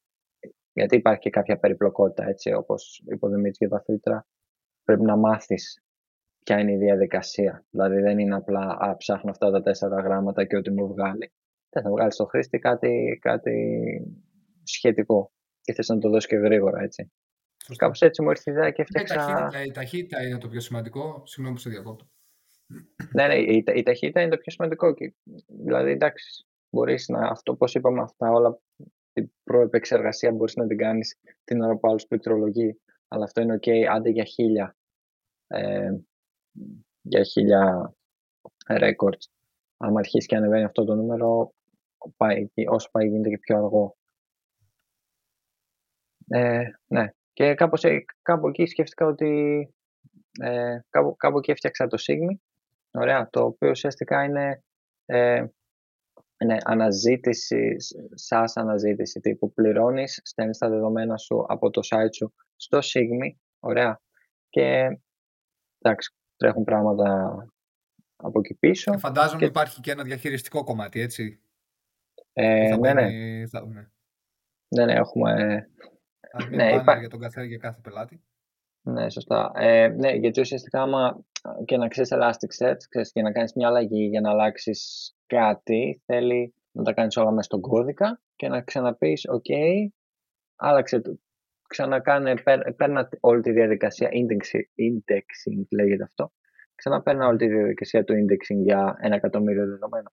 Γιατί 0.72 0.96
υπάρχει 0.96 1.20
και 1.20 1.30
κάποια 1.30 1.58
περιπλοκότητα, 1.58 2.24
έτσι, 2.28 2.52
όπως 2.52 3.02
είπε 3.06 3.26
ο 3.26 3.30
για 3.58 3.68
τα 3.68 3.80
φίλτρα. 3.80 4.26
Πρέπει 4.84 5.02
να 5.02 5.16
μάθεις 5.16 5.82
ποια 6.44 6.58
είναι 6.58 6.72
η 6.72 6.76
διαδικασία. 6.76 7.64
Δηλαδή 7.70 8.00
δεν 8.00 8.18
είναι 8.18 8.34
απλά 8.34 8.76
α, 8.78 8.96
ψάχνω 8.96 9.30
αυτά 9.30 9.50
τα 9.50 9.62
τέσσερα 9.62 10.00
γράμματα 10.00 10.44
και 10.44 10.56
ό,τι 10.56 10.70
μου 10.70 10.86
βγάλει. 10.88 11.32
Θες 11.68 11.82
να 11.82 11.90
βγάλεις 11.90 12.14
στο 12.14 12.24
χρήστη 12.24 12.58
κάτι, 12.58 13.18
κάτι 13.20 13.54
σχετικό 14.62 15.32
και 15.60 15.72
θες 15.72 15.88
να 15.88 15.98
το 15.98 16.08
δώσεις 16.08 16.28
και 16.28 16.36
γρήγορα, 16.36 16.80
έτσι. 16.80 17.12
Κάπως 17.76 18.02
έτσι 18.02 18.22
μου 18.22 18.30
ήρθε 18.30 18.50
η 18.50 18.52
ιδέα 18.54 18.70
και 18.70 18.82
έφτιαξα. 18.82 19.14
Η 19.14 19.18
ταχύτητα, 19.18 19.64
η 19.64 19.70
ταχύτητα 19.70 20.26
είναι 20.26 20.38
το 20.38 20.48
πιο 20.48 20.60
σημαντικό. 20.60 21.22
Συγγνώμη 21.26 21.56
που 21.56 21.60
σε 21.60 21.70
διακόπτω. 21.70 22.10
Ναι, 23.14 23.26
ναι, 23.26 23.34
η, 23.34 23.64
η 23.74 23.82
ταχύτητα 23.82 24.20
είναι 24.20 24.30
το 24.30 24.36
πιο 24.36 24.52
σημαντικό. 24.52 24.94
Και, 24.94 25.14
δηλαδή, 25.46 25.90
εντάξει, 25.90 26.46
μπορείς 26.70 27.08
να, 27.08 27.28
αυτό 27.28 27.54
πώ 27.54 27.66
είπαμε, 27.74 28.02
αυτά 28.02 28.30
όλα 28.30 28.58
την 29.12 29.30
προεπεξεργασία 29.42 30.32
μπορείς 30.32 30.56
να 30.56 30.66
την 30.66 30.76
κάνεις 30.76 31.18
την 31.44 31.62
ώρα 31.62 31.76
που 31.76 31.88
άλλος 31.88 32.06
πληκτρολογεί. 32.06 32.80
Αλλά 33.08 33.24
αυτό 33.24 33.40
είναι 33.40 33.58
OK, 33.60 33.70
άντε 33.70 34.10
για 34.10 34.24
χίλια. 34.24 34.76
Ε, 35.46 35.90
για 37.02 37.22
χίλια 37.22 37.94
records. 38.66 39.28
Αν 39.76 39.96
αρχίσεις 39.96 40.26
και 40.26 40.36
ανεβαίνει 40.36 40.64
αυτό 40.64 40.84
το 40.84 40.94
νούμερο, 40.94 41.54
πάει, 42.16 42.48
όσο 42.66 42.90
πάει 42.90 43.08
γίνεται 43.08 43.28
και 43.28 43.38
πιο 43.38 43.56
αργό. 43.56 43.96
Ε, 46.28 46.64
ναι, 46.86 47.12
και 47.32 47.54
κάπως, 47.54 47.84
ε, 47.84 48.04
κάπου 48.22 48.48
εκεί 48.48 48.66
σκέφτηκα 48.66 49.06
ότι 49.06 49.74
ε, 50.40 50.78
κάπου, 50.90 51.16
κάπου 51.16 51.38
εκεί 51.38 51.50
έφτιαξα 51.50 51.86
το 51.86 51.96
Sigmi, 52.00 52.34
ωραία, 52.90 53.28
το 53.30 53.44
οποίο 53.44 53.70
ουσιαστικά 53.70 54.24
είναι 54.24 54.62
ε, 55.04 55.44
ναι, 56.44 56.56
αναζήτηση, 56.64 57.76
SaaS 58.28 58.52
αναζήτηση 58.54 59.20
τύπου 59.20 59.52
πληρώνεις, 59.52 60.20
στέλνεις 60.24 60.58
τα 60.58 60.68
δεδομένα 60.68 61.16
σου 61.16 61.44
από 61.48 61.70
το 61.70 61.80
site 61.84 62.14
σου 62.14 62.34
στο 62.56 62.78
Sigmi, 62.78 63.38
ωραία, 63.58 64.00
και 64.48 64.98
εντάξει, 65.78 66.14
τρέχουν 66.36 66.64
πράγματα 66.64 67.34
από 68.16 68.38
εκεί 68.38 68.54
πίσω. 68.54 68.90
Και 68.90 68.98
φαντάζομαι 68.98 69.38
και... 69.38 69.44
υπάρχει 69.44 69.80
και 69.80 69.90
ένα 69.90 70.02
διαχειριστικό 70.02 70.64
κομμάτι, 70.64 71.00
έτσι. 71.00 71.42
Ε, 72.32 72.76
ναι, 72.76 72.92
ναι. 72.92 73.46
Θα... 73.46 73.66
ναι. 73.66 73.88
Ναι, 74.68 74.84
ναι, 74.84 74.92
έχουμε... 74.92 75.34
ναι, 76.50 76.72
υπά... 76.72 76.98
για 76.98 77.08
τον 77.08 77.20
καθένα 77.20 77.46
για 77.46 77.58
κάθε 77.58 77.80
πελάτη. 77.80 78.22
Ναι, 78.92 79.10
σωστά. 79.10 79.52
Ε, 79.54 79.88
ναι, 79.88 80.10
γιατί 80.10 80.40
ουσιαστικά 80.40 80.82
άμα 80.82 81.24
και 81.64 81.76
να 81.76 81.88
ξέρεις 81.88 82.10
Elasticsearch, 82.14 82.82
ξέρεις, 82.88 83.12
και 83.12 83.22
να 83.22 83.32
κάνεις 83.32 83.52
μια 83.54 83.68
αλλαγή 83.68 84.04
για 84.04 84.20
να 84.20 84.30
αλλάξεις 84.30 85.12
κάτι, 85.26 86.02
θέλει 86.06 86.54
να 86.72 86.82
τα 86.82 86.92
κάνεις 86.92 87.16
όλα 87.16 87.30
μέσα 87.30 87.42
στον 87.42 87.60
κώδικα 87.60 88.20
και 88.36 88.48
να 88.48 88.62
ξαναπείς, 88.62 89.26
ok, 89.28 89.52
άλλαξε 90.56 91.00
το. 91.00 91.18
Ξανακάνε, 91.68 92.34
παίρνα 92.76 93.08
όλη 93.20 93.40
τη 93.40 93.52
διαδικασία 93.52 94.08
indexing, 94.08 94.86
indexing 94.86 95.66
λέγεται 95.70 96.02
αυτό, 96.02 96.32
ξαναπαίρνα 96.74 97.26
όλη 97.26 97.38
τη 97.38 97.46
διαδικασία 97.46 98.04
του 98.04 98.12
indexing 98.14 98.62
για 98.62 98.96
ένα 99.00 99.14
εκατομμύριο 99.14 99.66
δεδομένα. 99.66 100.12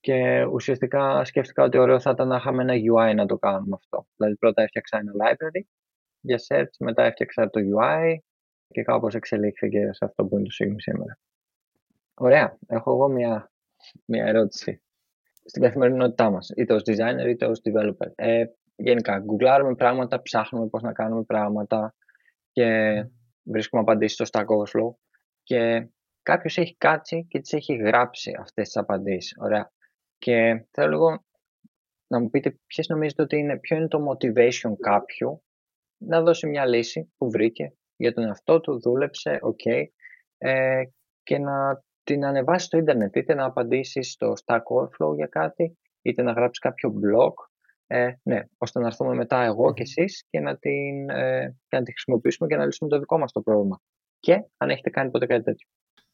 Και 0.00 0.44
ουσιαστικά 0.44 1.24
σκέφτηκα 1.24 1.64
ότι 1.64 1.78
ωραίο 1.78 2.00
θα 2.00 2.10
ήταν 2.10 2.28
να 2.28 2.36
είχαμε 2.36 2.62
ένα 2.62 2.74
UI 2.74 3.14
να 3.14 3.26
το 3.26 3.38
κάνουμε 3.38 3.76
αυτό. 3.78 4.06
Δηλαδή 4.16 4.36
πρώτα 4.36 4.62
έφτιαξα 4.62 4.98
ένα 4.98 5.12
library 5.12 5.62
για 6.22 6.38
search, 6.48 6.74
μετά 6.78 7.02
έφτιαξα 7.02 7.50
το 7.50 7.60
UI 7.60 8.16
και 8.68 8.82
κάπως 8.82 9.14
εξελίχθηκε 9.14 9.92
σε 9.92 10.04
αυτό 10.04 10.24
που 10.24 10.38
είναι 10.38 10.48
το 10.48 10.54
Sigma 10.58 10.74
σήμερα. 10.76 11.18
Ωραία. 12.14 12.58
Έχω 12.66 12.92
εγώ 12.92 13.08
μια, 13.08 13.52
μια 14.04 14.24
ερώτηση 14.24 14.82
στην 15.44 15.62
καθημερινότητά 15.62 16.30
μας, 16.30 16.50
είτε 16.56 16.74
ως 16.74 16.82
designer 16.86 17.26
είτε 17.28 17.46
ως 17.46 17.60
developer. 17.64 18.10
Ε, 18.14 18.44
γενικά, 18.76 19.18
γκουγκλάρουμε 19.18 19.74
πράγματα, 19.74 20.22
ψάχνουμε 20.22 20.68
πώς 20.68 20.82
να 20.82 20.92
κάνουμε 20.92 21.22
πράγματα 21.22 21.94
και 22.52 22.94
βρίσκουμε 23.42 23.82
απαντήσεις 23.82 24.16
στο 24.16 24.24
Stack 24.30 24.44
Overflow 24.44 24.94
και 25.42 25.88
κάποιος 26.22 26.58
έχει 26.58 26.76
κάτσει 26.76 27.26
και 27.28 27.40
τις 27.40 27.52
έχει 27.52 27.74
γράψει 27.74 28.36
αυτές 28.38 28.64
τις 28.64 28.76
απαντήσεις. 28.76 29.36
Ωραία. 29.38 29.72
Και 30.18 30.66
θέλω 30.70 30.88
λίγο 30.88 31.24
να 32.06 32.20
μου 32.20 32.30
πείτε 32.30 32.58
ποιες 32.66 32.88
νομίζετε 32.88 33.22
ότι 33.22 33.36
είναι, 33.36 33.58
ποιο 33.58 33.76
είναι 33.76 33.88
το 33.88 33.98
motivation 34.10 34.72
κάποιου 34.80 35.42
να 36.06 36.22
δώσει 36.22 36.46
μια 36.46 36.66
λύση 36.66 37.12
που 37.16 37.30
βρήκε 37.30 37.74
για 37.96 38.14
τον 38.14 38.24
εαυτό 38.24 38.60
του, 38.60 38.80
δούλεψε, 38.80 39.38
ok, 39.42 39.84
ε, 40.38 40.82
και 41.22 41.38
να 41.38 41.82
την 42.04 42.24
ανεβάσει 42.24 42.66
στο 42.66 42.78
ίντερνετ, 42.78 43.16
είτε 43.16 43.34
να 43.34 43.44
απαντήσει 43.44 44.02
στο 44.02 44.32
Stack 44.44 44.56
Overflow 44.56 45.14
για 45.14 45.26
κάτι, 45.26 45.78
είτε 46.02 46.22
να 46.22 46.32
γράψει 46.32 46.60
κάποιο 46.60 46.90
blog, 46.90 47.32
ε, 47.86 48.12
ναι, 48.22 48.40
ώστε 48.58 48.80
να 48.80 48.86
έρθουμε 48.86 49.14
μετά 49.14 49.42
εγώ 49.42 49.72
και 49.72 49.82
εσείς 49.82 50.26
και 50.30 50.40
να, 50.40 50.56
την, 50.56 51.10
ε, 51.10 51.56
και 51.68 51.76
να 51.76 51.82
τη 51.82 51.92
χρησιμοποιήσουμε 51.92 52.48
και 52.48 52.56
να 52.56 52.64
λύσουμε 52.64 52.90
το 52.90 52.98
δικό 52.98 53.18
μας 53.18 53.32
το 53.32 53.40
πρόβλημα. 53.40 53.80
Και 54.20 54.44
αν 54.56 54.70
έχετε 54.70 54.90
κάνει 54.90 55.10
ποτέ 55.10 55.26
κάτι 55.26 55.42
τέτοιο. 55.42 55.68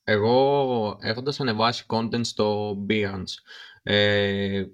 Εγώ 0.04 0.98
έχοντας 1.00 1.40
ανεβάσει 1.40 1.84
content 1.88 2.24
στο 2.24 2.76
Behance, 2.88 3.34
ε, 3.82 4.64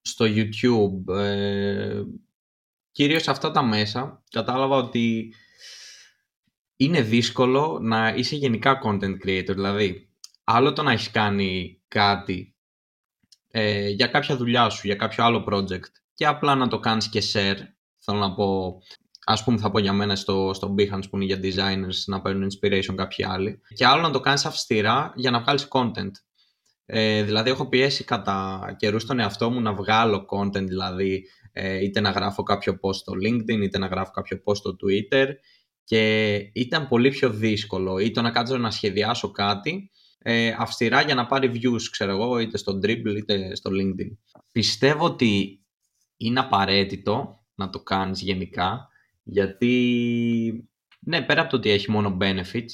στο 0.00 0.24
YouTube, 0.28 1.14
ε, 1.14 2.02
κυρίως 2.92 3.28
αυτά 3.28 3.50
τα 3.50 3.62
μέσα, 3.62 4.22
κατάλαβα 4.30 4.76
ότι 4.76 5.34
είναι 6.76 7.02
δύσκολο 7.02 7.78
να 7.82 8.08
είσαι 8.08 8.36
γενικά 8.36 8.80
content 8.84 9.16
creator. 9.26 9.54
Δηλαδή, 9.54 10.08
άλλο 10.44 10.72
το 10.72 10.82
να 10.82 10.92
έχεις 10.92 11.10
κάνει 11.10 11.80
κάτι 11.88 12.56
ε, 13.50 13.88
για 13.88 14.06
κάποια 14.06 14.36
δουλειά 14.36 14.68
σου, 14.68 14.86
για 14.86 14.96
κάποιο 14.96 15.24
άλλο 15.24 15.44
project 15.48 15.90
και 16.14 16.26
απλά 16.26 16.54
να 16.54 16.68
το 16.68 16.78
κάνεις 16.78 17.08
και 17.08 17.22
share. 17.32 17.58
Θέλω 17.98 18.18
να 18.18 18.34
πω, 18.34 18.78
ας 19.26 19.44
πούμε 19.44 19.58
θα 19.58 19.70
πω 19.70 19.78
για 19.78 19.92
μένα 19.92 20.16
στο, 20.16 20.50
στο 20.54 20.74
Behance 20.78 21.10
που 21.10 21.20
είναι 21.20 21.24
για 21.24 21.40
designers 21.42 21.96
να 22.06 22.20
παίρνουν 22.20 22.48
inspiration 22.50 22.94
κάποιοι 22.94 23.24
άλλοι. 23.24 23.60
Και 23.74 23.86
άλλο 23.86 24.02
να 24.02 24.10
το 24.10 24.20
κάνεις 24.20 24.44
αυστηρά 24.44 25.12
για 25.16 25.30
να 25.30 25.40
βγάλεις 25.40 25.68
content. 25.70 26.10
Ε, 26.84 27.22
δηλαδή 27.22 27.50
έχω 27.50 27.68
πιέσει 27.68 28.04
κατά 28.04 28.74
καιρούς 28.78 29.06
τον 29.06 29.18
εαυτό 29.18 29.50
μου 29.50 29.60
να 29.60 29.74
βγάλω 29.74 30.26
content, 30.30 30.66
δηλαδή 30.66 31.14
ε, 31.14 31.41
είτε 31.52 32.00
να 32.00 32.10
γράφω 32.10 32.42
κάποιο 32.42 32.78
post 32.82 32.94
στο 32.94 33.12
LinkedIn, 33.12 33.62
είτε 33.62 33.78
να 33.78 33.86
γράφω 33.86 34.10
κάποιο 34.10 34.42
post 34.44 34.56
στο 34.56 34.76
Twitter. 34.84 35.26
Και 35.84 36.34
ήταν 36.52 36.88
πολύ 36.88 37.08
πιο 37.08 37.30
δύσκολο. 37.30 37.98
Είτε 37.98 38.20
να 38.20 38.30
κάτσω 38.30 38.58
να 38.58 38.70
σχεδιάσω 38.70 39.30
κάτι 39.30 39.90
ε, 40.22 40.54
αυστηρά 40.58 41.00
για 41.02 41.14
να 41.14 41.26
πάρει 41.26 41.50
views, 41.54 41.82
ξέρω 41.90 42.12
εγώ, 42.12 42.38
είτε 42.38 42.56
στο 42.56 42.78
Dribble 42.82 43.14
είτε 43.16 43.54
στο 43.54 43.70
LinkedIn. 43.70 44.16
Πιστεύω 44.52 45.04
ότι 45.04 45.60
είναι 46.16 46.40
απαραίτητο 46.40 47.44
να 47.54 47.70
το 47.70 47.82
κάνεις 47.82 48.20
γενικά, 48.20 48.88
γιατί, 49.22 50.68
ναι, 51.00 51.22
πέρα 51.22 51.40
από 51.40 51.50
το 51.50 51.56
ότι 51.56 51.70
έχει 51.70 51.90
μόνο 51.90 52.16
benefits, 52.20 52.72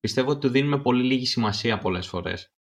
πιστεύω 0.00 0.30
ότι 0.30 0.40
του 0.40 0.48
δίνουμε 0.48 0.80
πολύ 0.80 1.02
λίγη 1.04 1.26
σημασία 1.26 1.78
πολλές 1.78 2.06
φορές 2.06 2.52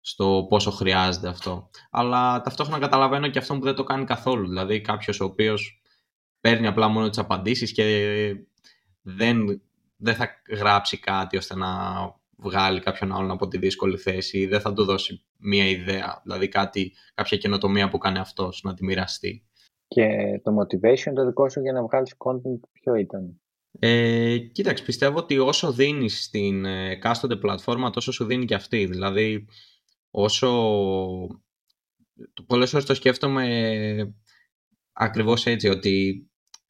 στο 0.00 0.46
πόσο 0.48 0.70
χρειάζεται 0.70 1.28
αυτό. 1.28 1.70
Αλλά 1.90 2.40
ταυτόχρονα 2.40 2.80
καταλαβαίνω 2.80 3.28
και 3.28 3.38
αυτό 3.38 3.54
που 3.54 3.64
δεν 3.64 3.74
το 3.74 3.84
κάνει 3.84 4.04
καθόλου. 4.04 4.48
Δηλαδή 4.48 4.80
κάποιος 4.80 5.20
ο 5.20 5.24
οποίος 5.24 5.82
παίρνει 6.40 6.66
απλά 6.66 6.88
μόνο 6.88 7.08
τις 7.08 7.18
απαντήσεις 7.18 7.72
και 7.72 7.84
δεν, 9.02 9.62
δεν 9.96 10.14
θα 10.14 10.28
γράψει 10.50 10.98
κάτι 10.98 11.36
ώστε 11.36 11.56
να 11.56 11.68
βγάλει 12.36 12.80
κάποιον 12.80 13.12
άλλον 13.12 13.30
από 13.30 13.48
τη 13.48 13.58
δύσκολη 13.58 13.96
θέση 13.96 14.38
ή 14.38 14.46
δεν 14.46 14.60
θα 14.60 14.72
του 14.72 14.84
δώσει 14.84 15.24
μία 15.38 15.64
ιδέα, 15.64 16.20
δηλαδή 16.22 16.48
κάτι, 16.48 16.92
κάποια 17.14 17.36
καινοτομία 17.36 17.88
που 17.88 17.98
κάνει 17.98 18.18
αυτός 18.18 18.60
να 18.64 18.74
τη 18.74 18.84
μοιραστεί. 18.84 19.44
Και 19.88 20.06
το 20.42 20.52
motivation 20.60 21.12
το 21.14 21.26
δικό 21.26 21.48
σου 21.48 21.60
για 21.60 21.72
να 21.72 21.82
βγάλεις 21.82 22.14
content 22.18 22.60
ποιο 22.72 22.94
ήταν; 22.94 23.40
Ε, 23.78 24.38
κοίταξε, 24.38 24.84
πιστεύω 24.84 25.18
ότι 25.18 25.38
όσο 25.38 25.72
δίνεις 25.72 26.24
στην 26.24 26.64
εκάστοτε 26.64 27.36
πλατφόρμα 27.36 27.90
τόσο 27.90 28.12
σου 28.12 28.24
δίνει 28.24 28.44
και 28.44 28.54
αυτή. 28.54 28.86
Δηλαδή 28.86 29.46
όσο 30.10 30.48
πολλές 32.46 32.70
φορές 32.70 32.86
το 32.86 32.94
σκέφτομαι 32.94 34.14
ακριβώς 34.92 35.46
έτσι 35.46 35.68
ότι 35.68 36.24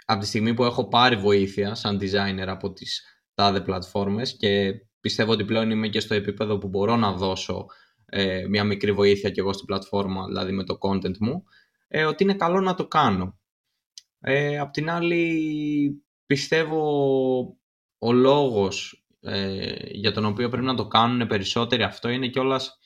από 0.05 0.21
τη 0.21 0.27
στιγμή 0.27 0.55
που 0.55 0.65
έχω 0.65 0.89
πάρει 0.89 1.17
βοήθεια 1.17 1.75
σαν 1.75 1.99
designer 2.01 2.47
από 2.47 2.73
τις 2.73 3.05
τάδε 3.35 3.61
πλατφόρμες 3.61 4.37
και 4.37 4.73
πιστεύω 5.01 5.33
ότι 5.33 5.45
πλέον 5.45 5.71
είμαι 5.71 5.89
και 5.89 6.01
στο 6.01 6.15
επίπεδο 6.15 6.59
που 6.59 6.69
μπορώ 6.69 6.97
να 6.97 7.13
δώσω 7.13 7.67
ε, 8.07 8.47
μια 8.49 8.65
μικρή 8.65 8.93
βοήθεια 8.93 9.31
και 9.31 9.41
εγώ 9.41 9.53
στην 9.53 9.67
πλατφόρμα, 9.67 10.27
δηλαδή 10.27 10.53
με 10.53 10.65
το 10.65 10.79
content 10.81 11.19
μου, 11.19 11.45
ε, 11.89 12.05
ότι 12.05 12.23
είναι 12.23 12.35
καλό 12.35 12.61
να 12.61 12.75
το 12.75 12.87
κάνω. 12.87 13.39
Ε, 14.21 14.59
απ' 14.59 14.73
την 14.73 14.91
άλλη, 14.91 16.05
πιστεύω 16.27 16.81
ο 17.99 18.13
λόγος 18.13 19.05
ε, 19.21 19.75
για 19.91 20.13
τον 20.13 20.25
οποίο 20.25 20.49
πρέπει 20.49 20.65
να 20.65 20.75
το 20.75 20.87
κάνουν 20.87 21.27
περισσότεροι 21.27 21.83
αυτό 21.83 22.09
είναι 22.09 22.29
κιόλας 22.29 22.79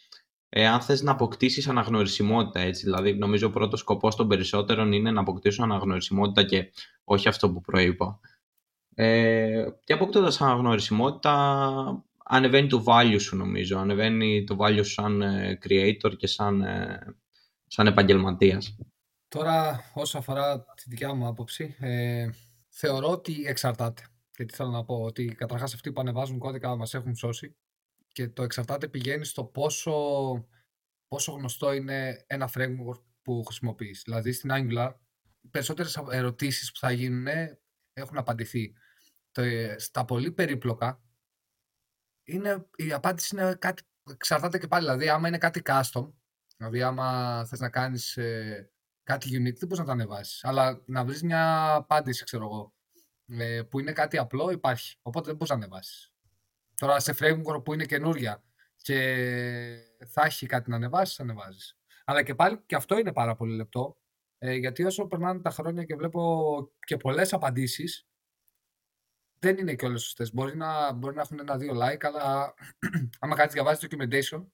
ε, 0.57 0.67
αν 0.67 0.81
θες 0.81 1.03
να 1.03 1.11
αποκτήσεις 1.11 1.69
αναγνωρισιμότητα, 1.69 2.61
έτσι. 2.61 2.85
Δηλαδή, 2.85 3.15
νομίζω 3.15 3.47
ο 3.47 3.51
πρώτος 3.51 3.81
σκοπός 3.81 4.17
των 4.17 4.29
περισσότερων 4.29 4.93
είναι 4.93 5.11
να 5.11 5.21
αποκτήσουν 5.21 5.65
αναγνωρισιμότητα 5.65 6.43
και 6.43 6.73
όχι 7.05 7.29
αυτό 7.29 7.51
που 7.51 7.61
προείπα. 7.61 8.21
Ε, 8.95 9.65
και 9.85 9.93
αποκτώντας 9.93 10.41
αναγνωρισιμότητα, 10.41 12.05
ανεβαίνει 12.25 12.69
το 12.69 12.85
value 12.87 13.21
σου 13.21 13.37
νομίζω. 13.37 13.79
Ανεβαίνει 13.79 14.45
το 14.45 14.57
value 14.61 14.85
σου 14.85 14.93
σαν 14.93 15.23
ε, 15.23 15.59
creator 15.63 16.17
και 16.17 16.27
σαν, 16.27 16.63
ε, 16.63 17.17
σαν 17.67 17.87
επαγγελματίας. 17.87 18.77
Τώρα, 19.29 19.81
όσο 19.95 20.19
αφορά 20.19 20.59
τη 20.61 20.83
δικιά 20.87 21.15
μου 21.15 21.27
άποψη, 21.27 21.77
ε, 21.81 22.29
θεωρώ 22.69 23.09
ότι 23.09 23.45
εξαρτάται. 23.47 24.03
Και 24.31 24.45
τι 24.45 24.55
θέλω 24.55 24.71
να 24.71 24.85
πω, 24.85 24.95
ότι 25.03 25.25
καταρχάς 25.25 25.75
αυτοί 25.75 25.93
που 25.93 26.01
ανεβάζουν 26.01 26.39
κώδικα 26.39 26.77
μας 26.77 26.95
έχουν 26.95 27.15
σώσει 27.15 27.57
και 28.15 28.29
το 28.29 28.43
εξαρτάται 28.43 28.89
πηγαίνει 28.89 29.25
στο 29.25 29.45
πόσο, 29.45 29.93
πόσο 31.09 31.33
γνωστό 31.33 31.73
είναι 31.73 32.25
ένα 32.27 32.51
framework 32.55 33.03
που 33.23 33.45
χρησιμοποιείς. 33.45 34.03
Δηλαδή 34.05 34.33
στην 34.33 34.51
Angular, 34.53 34.95
οι 35.41 35.49
περισσότερες 35.49 35.97
ερωτήσεις 36.11 36.73
που 36.73 36.79
θα 36.79 36.91
γίνουν 36.91 37.27
έχουν 37.93 38.19
απαντηθεί. 38.19 38.75
Το, 39.31 39.43
ε, 39.43 39.79
στα 39.79 40.05
πολύ 40.05 40.33
περίπλοκα, 40.33 41.03
είναι, 42.25 42.69
η 42.77 42.93
απάντηση 42.93 43.37
είναι 43.37 43.55
κάτι, 43.55 43.83
εξαρτάται 44.11 44.59
και 44.59 44.67
πάλι. 44.67 44.85
Δηλαδή, 44.85 45.09
άμα 45.09 45.29
είναι 45.29 45.39
κάτι 45.39 45.63
custom, 45.65 46.13
δηλαδή 46.57 46.83
άμα 46.83 47.45
θες 47.47 47.61
να 47.61 47.71
κάνεις 47.71 48.17
ε, 48.17 48.73
κάτι 49.03 49.29
unique, 49.29 49.59
δεν 49.59 49.69
μπορείς 49.69 49.79
να 49.79 49.85
το 49.85 49.91
ανεβάσεις. 49.91 50.45
Αλλά 50.45 50.83
να 50.87 51.05
βρεις 51.05 51.23
μια 51.23 51.75
απάντηση, 51.75 52.25
ξέρω 52.25 52.45
εγώ, 52.45 52.75
ε, 53.27 53.63
που 53.63 53.81
είναι 53.81 53.93
κάτι 53.93 54.19
απλό, 54.19 54.51
υπάρχει. 54.51 54.99
Οπότε 55.03 55.27
δεν 55.27 55.37
μπορείς 55.37 55.51
να 55.51 55.57
ανεβάσεις. 55.57 56.14
Τώρα 56.75 57.01
σε 57.01 57.15
framework 57.19 57.65
που 57.65 57.73
είναι 57.73 57.85
καινούρια 57.85 58.45
και 58.77 58.97
θα 60.07 60.25
έχει 60.25 60.47
κάτι 60.47 60.71
να 60.71 60.77
ανεβάσεις, 60.77 61.21
ανεβάζεις. 61.21 61.79
Αλλά 62.05 62.23
και 62.23 62.35
πάλι 62.35 62.63
και 62.67 62.75
αυτό 62.75 62.99
είναι 62.99 63.13
πάρα 63.13 63.35
πολύ 63.35 63.57
λεπτό. 63.57 63.99
Ε, 64.39 64.55
γιατί 64.55 64.85
όσο 64.85 65.07
περνάνε 65.07 65.41
τα 65.41 65.51
χρόνια 65.51 65.85
και 65.85 65.95
βλέπω 65.95 66.73
και 66.87 66.97
πολλές 66.97 67.33
απαντήσεις, 67.33 68.07
δεν 69.39 69.59
είναι 69.59 69.75
και 69.75 69.87
όλες 69.87 70.03
σωστές. 70.03 70.35
Μπορεί 70.35 70.57
να, 70.57 70.93
μπορεί 70.93 71.15
να 71.15 71.21
έχουν 71.21 71.39
ένα-δύο 71.39 71.73
like, 71.75 72.05
αλλά 72.05 72.55
άμα 73.21 73.35
κάτι 73.37 73.53
διαβάζει 73.53 73.87
documentation, 73.91 74.47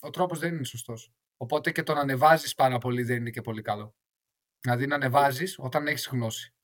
ο 0.00 0.10
τρόπος 0.10 0.38
δεν 0.38 0.54
είναι 0.54 0.64
σωστός. 0.64 1.12
Οπότε 1.36 1.72
και 1.72 1.82
το 1.82 1.94
να 1.94 2.00
ανεβάζεις 2.00 2.54
πάρα 2.54 2.78
πολύ 2.78 3.02
δεν 3.02 3.16
είναι 3.16 3.30
και 3.30 3.40
πολύ 3.40 3.62
καλό. 3.62 3.94
Δηλαδή 4.60 4.86
να 4.86 4.94
ανεβάζεις 4.94 5.58
όταν 5.58 5.86
έχεις 5.86 6.08
γνώση. 6.12 6.54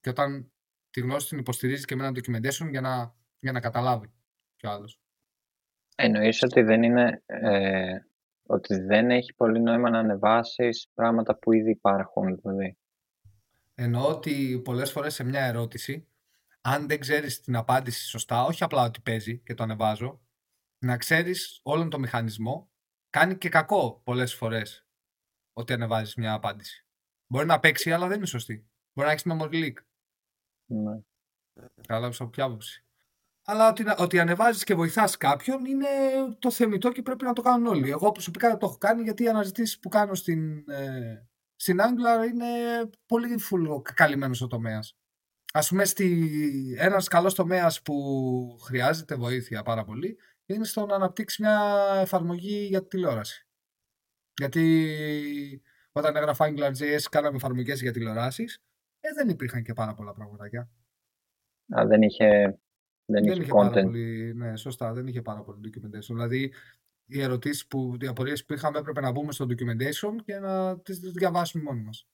Και 0.00 0.08
όταν 0.08 0.52
τη 0.90 1.00
γνώση 1.00 1.28
την 1.28 1.38
υποστηρίζεις 1.38 1.84
και 1.84 1.96
με 1.96 2.06
ένα 2.06 2.18
documentation 2.18 2.70
για 2.70 2.80
να, 2.80 3.16
για 3.38 3.52
να 3.52 3.60
καταλάβει 3.60 4.12
κι 4.64 4.70
άλλος. 4.70 5.00
Εννοείς 5.96 6.42
ότι 6.42 6.62
δεν 6.62 6.82
είναι 6.82 7.22
ε, 7.26 7.98
ότι 8.46 8.80
δεν 8.80 9.10
έχει 9.10 9.34
πολύ 9.34 9.60
νόημα 9.60 9.90
να 9.90 9.98
ανεβάσεις 9.98 10.88
πράγματα 10.94 11.38
που 11.38 11.52
ήδη 11.52 11.70
υπάρχουν 11.70 12.36
δηλαδή; 12.36 12.78
Εννοώ 13.74 14.08
ότι 14.08 14.60
πολλές 14.64 14.92
φορές 14.92 15.14
σε 15.14 15.24
μια 15.24 15.44
ερώτηση 15.44 16.08
αν 16.60 16.88
δεν 16.88 17.00
ξέρεις 17.00 17.40
την 17.40 17.56
απάντηση 17.56 18.06
σωστά, 18.08 18.44
όχι 18.44 18.64
απλά 18.64 18.84
ότι 18.84 19.00
παίζει 19.00 19.38
και 19.38 19.54
το 19.54 19.62
ανεβάζω, 19.62 20.20
να 20.78 20.96
ξέρεις 20.96 21.60
όλον 21.62 21.90
το 21.90 21.98
μηχανισμό, 21.98 22.70
κάνει 23.10 23.38
και 23.38 23.48
κακό 23.48 24.00
πολλές 24.04 24.34
φορές 24.34 24.86
ότι 25.52 25.72
ανεβάζεις 25.72 26.14
μια 26.14 26.32
απάντηση. 26.32 26.86
Μπορεί 27.26 27.46
να 27.46 27.60
παίξει, 27.60 27.92
αλλά 27.92 28.06
δεν 28.06 28.16
είναι 28.16 28.26
σωστή. 28.26 28.68
Μπορεί 28.92 29.08
να 29.08 29.12
έχεις 29.14 29.24
memory 29.28 29.64
leak. 29.64 29.74
Ναι. 30.66 31.00
Κατάλαβες 31.74 32.20
από 32.20 32.30
ποια 32.30 32.44
άποψη. 32.44 32.84
Αλλά 33.46 33.68
ότι, 33.68 33.84
ότι 33.98 34.18
ανεβάζεις 34.18 34.64
και 34.64 34.74
βοηθάς 34.74 35.16
κάποιον 35.16 35.64
είναι 35.64 35.86
το 36.38 36.50
θεμητό 36.50 36.92
και 36.92 37.02
πρέπει 37.02 37.24
να 37.24 37.32
το 37.32 37.42
κάνουν 37.42 37.66
όλοι. 37.66 37.90
Εγώ 37.90 38.12
προσωπικά 38.12 38.48
δεν 38.48 38.58
το 38.58 38.66
έχω 38.66 38.78
κάνει 38.78 39.02
γιατί 39.02 39.22
οι 39.22 39.28
αναζητήσεις 39.28 39.78
που 39.78 39.88
κάνω 39.88 40.14
στην, 40.14 40.70
ε, 40.70 41.26
στην 41.56 41.78
Angular 41.80 42.28
είναι 42.32 42.46
πολύ 43.06 43.36
καλυμμένος 43.94 44.42
ο 44.42 44.46
τομέας. 44.46 44.96
Α 45.52 45.60
πούμε, 45.60 45.84
ένας 46.78 47.08
καλός 47.08 47.34
τομέας 47.34 47.82
που 47.82 48.58
χρειάζεται 48.62 49.14
βοήθεια 49.14 49.62
πάρα 49.62 49.84
πολύ 49.84 50.18
είναι 50.46 50.64
στο 50.64 50.86
να 50.86 50.94
αναπτύξεις 50.94 51.38
μια 51.38 51.86
εφαρμογή 52.00 52.66
για 52.66 52.82
τη 52.82 52.88
τηλεόραση. 52.88 53.46
Γιατί 54.36 55.62
όταν 55.92 56.16
έγραφα 56.16 56.46
AngularJS 56.48 57.02
κάναμε 57.10 57.36
εφαρμογές 57.36 57.80
για 57.80 57.92
τηλεοράσεις, 57.92 58.62
ε, 59.00 59.08
δεν 59.12 59.28
υπήρχαν 59.28 59.62
και 59.62 59.72
πάρα 59.72 59.94
πολλά 59.94 60.12
πραγματάκια. 60.12 60.70
Α, 61.76 61.86
δεν 61.86 62.02
είχε 62.02 62.58
δεν, 63.06 63.24
δεν 63.24 63.40
είχε, 63.40 63.50
content. 63.52 63.70
πάρα 63.70 63.82
πολύ, 63.82 64.34
ναι, 64.34 64.56
σωστά, 64.56 64.92
δεν 64.92 65.06
είχε 65.06 65.22
πάρα 65.22 65.42
πολύ 65.42 65.58
documentation. 65.64 66.06
Δηλαδή, 66.06 66.52
οι 67.06 67.22
ερωτήσεις 67.22 67.66
που, 67.66 67.96
οι 68.00 68.06
απορίες 68.06 68.44
που 68.44 68.52
είχαμε 68.52 68.78
έπρεπε 68.78 69.00
να 69.00 69.10
μπούμε 69.10 69.32
στο 69.32 69.44
documentation 69.44 70.22
και 70.24 70.38
να 70.38 70.80
τις 70.80 70.98
διαβάσουμε 70.98 71.62
μόνοι 71.62 71.82
μας. 71.82 72.08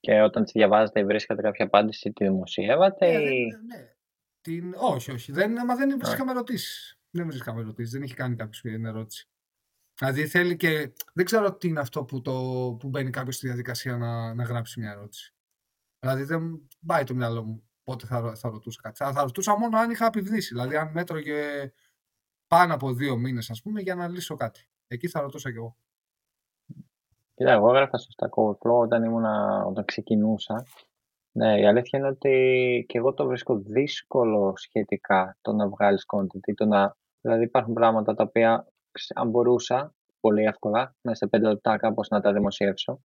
Και 0.00 0.20
όταν 0.20 0.42
τις 0.42 0.52
διαβάζετε, 0.52 1.04
βρίσκατε 1.04 1.42
κάποια 1.42 1.64
απάντηση, 1.64 2.12
τη 2.12 2.24
δημοσιεύατε. 2.24 3.18
Ναι, 3.18 3.30
ή... 3.30 3.46
ναι, 3.46 3.76
ναι. 3.76 3.94
Την... 4.40 4.74
Όχι, 4.76 5.10
όχι. 5.10 5.32
Δεν, 5.32 5.52
μα 5.66 5.76
δεν 5.76 5.98
βρίσκαμε 5.98 6.30
ερωτήσεις. 6.30 6.98
Δεν 7.10 7.26
βρίσκαμε 7.26 7.60
ερωτήσεις. 7.60 7.92
Δεν 7.92 8.02
είχε 8.02 8.14
κάνει 8.14 8.36
κάποιος 8.36 8.60
την 8.60 8.84
ερώτηση. 8.84 9.28
Δηλαδή 9.98 10.26
θέλει 10.26 10.56
και. 10.56 10.92
Δεν 11.12 11.24
ξέρω 11.24 11.56
τι 11.56 11.68
είναι 11.68 11.80
αυτό 11.80 12.04
που, 12.04 12.20
το... 12.20 12.32
που 12.80 12.88
μπαίνει 12.88 13.10
κάποιος 13.10 13.34
στη 13.34 13.46
διαδικασία 13.46 13.96
να, 13.96 14.34
να 14.34 14.44
γράψει 14.44 14.80
μια 14.80 14.90
ερώτηση. 14.90 15.34
Δηλαδή 15.98 16.22
δεν 16.22 16.68
πάει 16.86 17.04
το 17.04 17.14
μυαλό 17.14 17.44
μου 17.44 17.69
πότε 17.84 18.06
θα, 18.06 18.34
θα 18.34 18.48
ρωτούσα 18.48 18.80
κάτι. 18.82 18.96
Θα, 18.96 19.12
θα 19.12 19.22
ρωτούσα 19.22 19.58
μόνο 19.58 19.78
αν 19.78 19.90
είχα 19.90 20.06
επιβδίσει. 20.06 20.54
Δηλαδή, 20.54 20.76
αν 20.76 20.90
μέτρωγε 20.92 21.72
πάνω 22.46 22.74
από 22.74 22.92
δύο 22.92 23.16
μήνες, 23.16 23.50
ας 23.50 23.62
πούμε, 23.62 23.80
για 23.80 23.94
να 23.94 24.08
λύσω 24.08 24.34
κάτι. 24.34 24.68
Εκεί 24.86 25.08
θα 25.08 25.20
ρωτούσα 25.20 25.50
κι 25.50 25.56
εγώ. 25.56 25.76
Κοίτα, 27.34 27.52
εγώ 27.52 27.68
έγραφα 27.68 27.98
στο 27.98 28.08
Stack 28.16 28.42
Overflow 28.42 28.82
όταν, 28.82 29.04
ήμουνα, 29.04 29.64
όταν 29.66 29.84
ξεκινούσα. 29.84 30.64
Ναι, 31.32 31.60
η 31.60 31.66
αλήθεια 31.66 31.98
είναι 31.98 32.08
ότι 32.08 32.84
και 32.88 32.98
εγώ 32.98 33.14
το 33.14 33.26
βρίσκω 33.26 33.58
δύσκολο 33.58 34.52
σχετικά 34.56 35.36
το 35.40 35.52
να 35.52 35.68
βγάλεις 35.68 36.04
content 36.14 36.54
το 36.54 36.66
να... 36.66 36.96
Δηλαδή 37.20 37.44
υπάρχουν 37.44 37.74
πράγματα 37.74 38.14
τα 38.14 38.24
οποία 38.24 38.66
αν 39.14 39.28
μπορούσα 39.30 39.94
πολύ 40.20 40.42
εύκολα 40.42 40.94
μέσα 41.02 41.16
σε 41.16 41.26
πέντε 41.26 41.48
λεπτά 41.48 41.76
κάπως 41.76 42.08
να 42.08 42.20
τα 42.20 42.32
δημοσιεύσω 42.32 43.00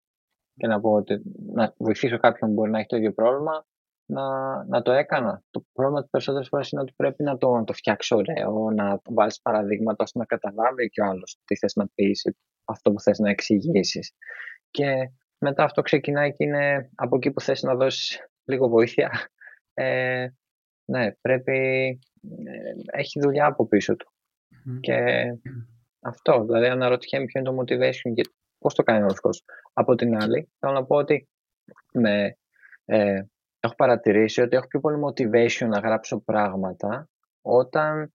και 0.56 0.66
να 0.66 0.80
πω 0.80 0.92
ότι 0.92 1.22
να 1.52 1.74
βοηθήσω 1.76 2.18
κάποιον 2.18 2.50
που 2.50 2.56
μπορεί 2.56 2.70
να 2.70 2.78
έχει 2.78 2.88
το 2.88 2.96
ίδιο 2.96 3.12
πρόβλημα 3.12 3.66
να, 4.06 4.64
να 4.64 4.82
το 4.82 4.92
έκανα. 4.92 5.42
Το 5.50 5.64
πρόβλημα 5.72 6.00
της 6.00 6.10
περισσότερες 6.10 6.48
φορές 6.48 6.70
είναι 6.70 6.80
ότι 6.80 6.92
πρέπει 6.96 7.22
να 7.22 7.36
το, 7.36 7.54
να 7.54 7.64
το 7.64 7.72
φτιάξει 7.72 8.14
ωραίο, 8.14 8.70
να 8.70 9.00
βάλει 9.04 9.32
παραδείγματα 9.42 10.04
ώστε 10.04 10.18
να 10.18 10.24
καταλάβει 10.24 10.88
και 10.88 11.00
ο 11.00 11.04
άλλος 11.04 11.38
τι 11.44 11.56
θες 11.56 11.74
να 11.74 11.88
πεις, 11.94 12.34
αυτό 12.64 12.92
που 12.92 13.00
θες 13.00 13.18
να 13.18 13.30
εξηγήσεις. 13.30 14.12
Και 14.70 15.10
μετά 15.38 15.64
αυτό 15.64 15.82
ξεκινάει 15.82 16.32
και 16.32 16.44
είναι 16.44 16.90
από 16.94 17.16
εκεί 17.16 17.30
που 17.30 17.40
θες 17.40 17.62
να 17.62 17.74
δώσεις 17.74 18.28
λίγο 18.44 18.68
βοήθεια. 18.68 19.10
Ε, 19.74 20.26
ναι, 20.84 21.12
πρέπει. 21.12 21.58
Ε, 22.44 22.98
έχει 22.98 23.20
δουλειά 23.20 23.46
από 23.46 23.66
πίσω 23.66 23.96
του. 23.96 24.12
Και 24.80 25.26
αυτό, 26.00 26.44
δηλαδή 26.44 26.66
αναρωτιέμαι 26.66 27.24
ποιο 27.24 27.40
είναι 27.40 27.50
το 27.50 27.60
motivation 27.60 28.12
και 28.14 28.30
πώς 28.58 28.74
το 28.74 28.82
κάνει 28.82 29.02
ο 29.02 29.14
κόσμο. 29.20 29.46
Από 29.72 29.94
την 29.94 30.16
άλλη, 30.22 30.50
θέλω 30.58 30.72
να 30.72 30.84
πω 30.84 30.96
ότι 30.96 31.28
με, 31.92 32.36
ε, 32.84 33.22
έχω 33.64 33.74
παρατηρήσει 33.74 34.40
ότι 34.40 34.56
έχω 34.56 34.66
πιο 34.66 34.80
πολύ 34.80 34.98
motivation 35.06 35.66
να 35.66 35.78
γράψω 35.78 36.20
πράγματα 36.20 37.08
όταν 37.40 38.12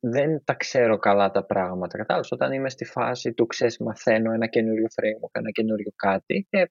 δεν 0.00 0.44
τα 0.44 0.54
ξέρω 0.54 0.98
καλά 0.98 1.30
τα 1.30 1.44
πράγματα. 1.44 1.96
Κατάλαβες, 1.96 2.32
όταν 2.32 2.52
είμαι 2.52 2.70
στη 2.70 2.84
φάση 2.84 3.32
του 3.32 3.46
ξέρεις, 3.46 3.78
μαθαίνω 3.78 4.32
ένα 4.32 4.46
καινούριο 4.46 4.86
framework, 4.94 5.30
ένα 5.32 5.50
καινούριο 5.50 5.92
κάτι 5.96 6.46
και 6.50 6.70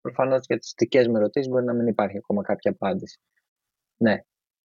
προφανώς 0.00 0.44
για 0.46 0.58
τις 0.58 0.74
δικές 0.76 1.08
μου 1.08 1.16
ερωτήσεις 1.16 1.50
μπορεί 1.50 1.64
να 1.64 1.74
μην 1.74 1.86
υπάρχει 1.86 2.16
ακόμα 2.16 2.42
κάποια 2.42 2.70
απάντηση. 2.70 3.20
Ναι. 3.96 4.18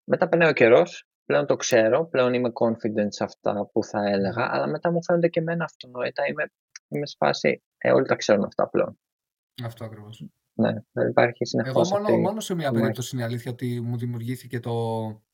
Μετά 0.04 0.28
περνάει 0.28 0.50
ο 0.50 0.52
καιρός, 0.52 1.06
πλέον 1.24 1.46
το 1.46 1.56
ξέρω, 1.56 2.06
πλέον 2.06 2.34
είμαι 2.34 2.50
confident 2.60 3.08
σε 3.08 3.24
αυτά 3.24 3.68
που 3.72 3.84
θα 3.84 4.00
έλεγα, 4.08 4.48
αλλά 4.50 4.66
μετά 4.66 4.90
μου 4.90 5.04
φαίνονται 5.04 5.28
και 5.28 5.40
εμένα 5.40 5.64
αυτονόητα. 5.64 6.26
Είμαι, 6.26 6.44
είμαι 6.88 7.06
σε 7.06 7.16
φάση, 7.18 7.62
ε, 7.78 7.92
όλοι 7.92 8.06
τα 8.06 8.16
ξέρουν 8.16 8.44
αυτά 8.44 8.68
πλέον. 8.68 8.98
Αυτό 9.64 9.84
ακριβώς. 9.84 10.26
Ναι, 10.54 10.72
δεν 10.92 11.08
υπάρχει 11.08 11.44
συνεχώς 11.44 11.90
Εγώ 11.90 12.00
μόνο, 12.00 12.18
μόνος 12.18 12.44
σε 12.44 12.54
μια 12.54 12.72
περίπτωση 12.72 13.16
είναι 13.16 13.24
αλήθεια 13.24 13.50
ότι 13.50 13.80
μου 13.80 13.98
δημιουργήθηκε 13.98 14.60
το, 14.60 14.72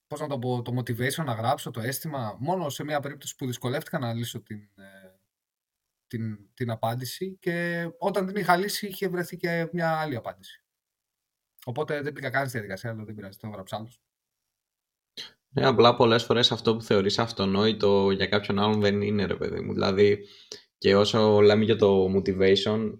πώς 0.07 0.21
να 0.21 0.27
το 0.27 0.39
πω, 0.39 0.63
το 0.63 0.79
motivation 0.79 1.25
να 1.25 1.33
γράψω, 1.33 1.71
το 1.71 1.81
αίσθημα. 1.81 2.37
Μόνο 2.39 2.69
σε 2.69 2.85
μια 2.85 3.01
περίπτωση 3.01 3.37
που 3.37 3.47
δυσκολεύτηκα 3.47 3.99
να 3.99 4.13
λύσω 4.13 4.43
την, 4.43 4.59
ε, 4.59 5.21
την, 6.07 6.39
την 6.55 6.71
απάντηση 6.71 7.37
και 7.41 7.89
όταν 7.99 8.27
την 8.27 8.37
είχα 8.37 8.57
λύσει 8.57 8.87
είχε 8.87 9.09
βρεθεί 9.09 9.37
και 9.37 9.69
μια 9.73 10.01
άλλη 10.01 10.17
απάντηση. 10.17 10.65
Οπότε 11.65 12.03
δεν 12.03 12.13
πήγα 12.13 12.31
καν 12.31 12.49
στη 12.49 12.53
διαδικασία, 12.53 12.91
αλλά 12.91 13.05
δεν 13.05 13.15
πειράζει, 13.15 13.39
το 13.39 13.47
έγραψα 13.47 13.77
άλλος. 13.77 14.03
Ναι, 15.49 15.67
απλά 15.67 15.97
πολλές 15.97 16.25
φορές 16.25 16.53
αυτό 16.53 16.77
που 16.77 16.83
θεωρείς 16.83 17.19
αυτονόητο 17.19 18.11
για 18.11 18.27
κάποιον 18.27 18.59
άλλον 18.59 18.81
δεν 18.81 19.03
είναι 19.03 19.25
ρε 19.25 19.37
παιδί 19.37 19.61
μου. 19.61 19.73
Δηλαδή 19.73 20.27
και 20.79 20.97
όσο 20.97 21.41
λέμε 21.41 21.65
για 21.65 21.77
το 21.77 22.07
motivation, 22.17 22.99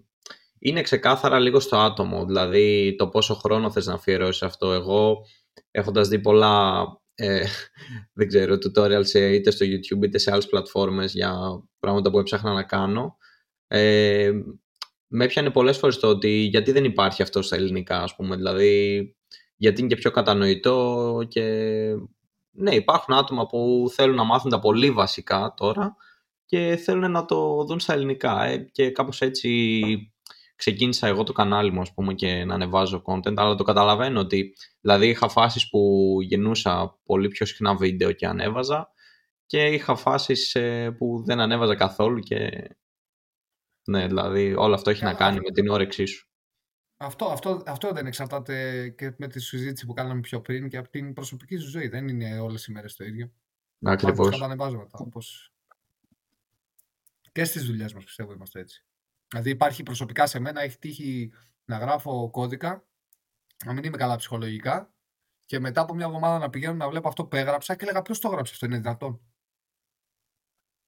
είναι 0.59 0.81
ξεκάθαρα 0.81 1.39
λίγο 1.39 1.59
στο 1.59 1.77
άτομο, 1.77 2.25
δηλαδή 2.25 2.95
το 2.97 3.07
πόσο 3.07 3.33
χρόνο 3.33 3.71
θες 3.71 3.85
να 3.85 3.93
αφιερώσεις 3.93 4.43
αυτό. 4.43 4.71
Εγώ 4.71 5.25
έχοντας 5.71 6.07
δει 6.07 6.19
πολλά, 6.19 6.85
ε, 7.15 7.45
δεν 8.17 8.27
ξέρω, 8.27 8.55
tutorials 8.55 9.13
είτε 9.13 9.51
στο 9.51 9.65
YouTube 9.65 10.03
είτε 10.03 10.17
σε 10.17 10.31
άλλες 10.31 10.47
πλατφόρμες 10.47 11.13
για 11.13 11.33
πράγματα 11.79 12.11
που 12.11 12.19
έψαχνα 12.19 12.53
να 12.53 12.63
κάνω, 12.63 13.17
ε, 13.67 14.31
με 15.07 15.23
έπιανε 15.25 15.49
πολλές 15.49 15.77
φορές 15.77 15.99
το 15.99 16.07
ότι 16.07 16.29
γιατί 16.29 16.71
δεν 16.71 16.83
υπάρχει 16.83 17.21
αυτό 17.21 17.41
στα 17.41 17.55
ελληνικά, 17.55 18.01
ας 18.01 18.15
πούμε, 18.15 18.35
δηλαδή 18.35 19.13
γιατί 19.55 19.79
είναι 19.79 19.89
και 19.89 19.95
πιο 19.95 20.11
κατανοητό 20.11 21.25
και 21.27 21.43
ναι, 22.51 22.75
υπάρχουν 22.75 23.13
άτομα 23.13 23.45
που 23.45 23.85
θέλουν 23.93 24.15
να 24.15 24.23
μάθουν 24.23 24.51
τα 24.51 24.59
πολύ 24.59 24.91
βασικά 24.91 25.53
τώρα 25.57 25.95
και 26.45 26.79
θέλουν 26.83 27.11
να 27.11 27.25
το 27.25 27.63
δουν 27.67 27.79
στα 27.79 27.93
ελληνικά 27.93 28.43
ε, 28.43 28.57
και 28.57 28.91
κάπως 28.91 29.21
έτσι 29.21 30.13
ξεκίνησα 30.59 31.07
εγώ 31.07 31.23
το 31.23 31.33
κανάλι 31.33 31.71
μου, 31.71 31.81
ας 31.81 31.93
πούμε, 31.93 32.13
και 32.13 32.45
να 32.45 32.53
ανεβάζω 32.53 33.01
content, 33.05 33.33
αλλά 33.35 33.55
το 33.55 33.63
καταλαβαίνω 33.63 34.19
ότι, 34.19 34.55
δηλαδή, 34.81 35.07
είχα 35.07 35.29
φάσεις 35.29 35.69
που 35.69 36.17
γεννούσα 36.21 36.99
πολύ 37.03 37.27
πιο 37.27 37.45
συχνά 37.45 37.75
βίντεο 37.75 38.11
και 38.11 38.27
ανέβαζα 38.27 38.91
και 39.45 39.65
είχα 39.65 39.95
φάσεις 39.95 40.55
ε, 40.55 40.91
που 40.97 41.23
δεν 41.25 41.39
ανέβαζα 41.39 41.75
καθόλου 41.75 42.19
και 42.19 42.69
ναι, 43.83 44.07
δηλαδή 44.07 44.53
όλο 44.55 44.73
αυτό 44.73 44.89
έχει 44.89 45.03
να 45.03 45.13
κάνει 45.13 45.39
με 45.39 45.51
την 45.51 45.69
όρεξή 45.69 46.05
σου. 46.05 46.29
Αυτό, 46.97 47.25
αυτό, 47.25 47.63
αυτό 47.65 47.91
δεν 47.91 48.05
εξαρτάται 48.05 48.89
και 48.89 49.13
με 49.17 49.27
τη 49.27 49.39
συζήτηση 49.39 49.85
που 49.85 49.93
κάναμε 49.93 50.19
πιο 50.19 50.41
πριν 50.41 50.69
και 50.69 50.77
από 50.77 50.89
την 50.89 51.13
προσωπική 51.13 51.57
σου 51.57 51.69
ζωή. 51.69 51.87
Δεν 51.87 52.07
είναι 52.07 52.39
όλες 52.39 52.65
οι 52.65 52.71
μέρες 52.71 52.95
το 52.95 53.03
ίδιο. 53.03 53.31
Ακριβώς. 53.83 54.29
Κατανεβάζουμε 54.29 54.87
όπως... 54.91 55.53
Και 57.31 57.43
στις 57.43 57.65
δουλειές 57.65 57.93
μας 57.93 58.03
πιστεύω 58.03 58.33
είμαστε 58.33 58.59
έτσι. 58.59 58.85
Δηλαδή 59.29 59.49
υπάρχει 59.49 59.83
προσωπικά 59.83 60.27
σε 60.27 60.39
μένα, 60.39 60.61
έχει 60.61 60.77
τύχει 60.77 61.31
να 61.65 61.77
γράφω 61.77 62.29
κώδικα, 62.29 62.87
να 63.65 63.73
μην 63.73 63.83
είμαι 63.83 63.97
καλά 63.97 64.15
ψυχολογικά 64.15 64.93
και 65.45 65.59
μετά 65.59 65.81
από 65.81 65.93
μια 65.93 66.05
εβδομάδα 66.05 66.37
να 66.37 66.49
πηγαίνω 66.49 66.73
να 66.73 66.89
βλέπω 66.89 67.07
αυτό 67.07 67.25
που 67.25 67.35
έγραψα 67.35 67.75
και 67.75 67.83
έλεγα 67.83 68.01
ποιος 68.01 68.19
το 68.19 68.27
έγραψε 68.27 68.53
αυτό, 68.53 68.65
είναι 68.65 68.77
δυνατόν; 68.77 69.21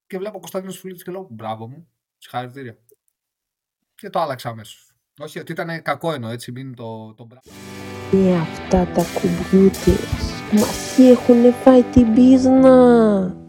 Και 0.06 0.18
βλέπω 0.18 0.38
Κωνσταντίνος 0.38 0.78
Φουλίτης 0.78 1.02
και 1.02 1.10
λέω 1.10 1.28
μπράβο 1.30 1.68
μου, 1.68 1.88
συγχαρητήρια. 2.18 2.78
Και 3.94 4.10
το 4.10 4.20
άλλαξα 4.20 4.48
αμέσως. 4.48 4.96
Όχι 5.18 5.38
ότι 5.38 5.52
ήταν 5.52 5.82
κακό 5.82 6.12
εννοώ, 6.12 6.30
έτσι, 6.30 6.52
μην 6.52 6.74
το, 6.74 7.14
το 7.14 7.24
μπράβο. 7.24 7.50
Και 8.10 8.34
αυτά 8.34 8.86
τα 8.86 9.04
κουμπιούτερς 9.20 10.32
μας 10.52 10.98
έχουν 10.98 11.52
φάει 11.52 11.82
την 11.82 12.14
πίσνα. 12.14 13.41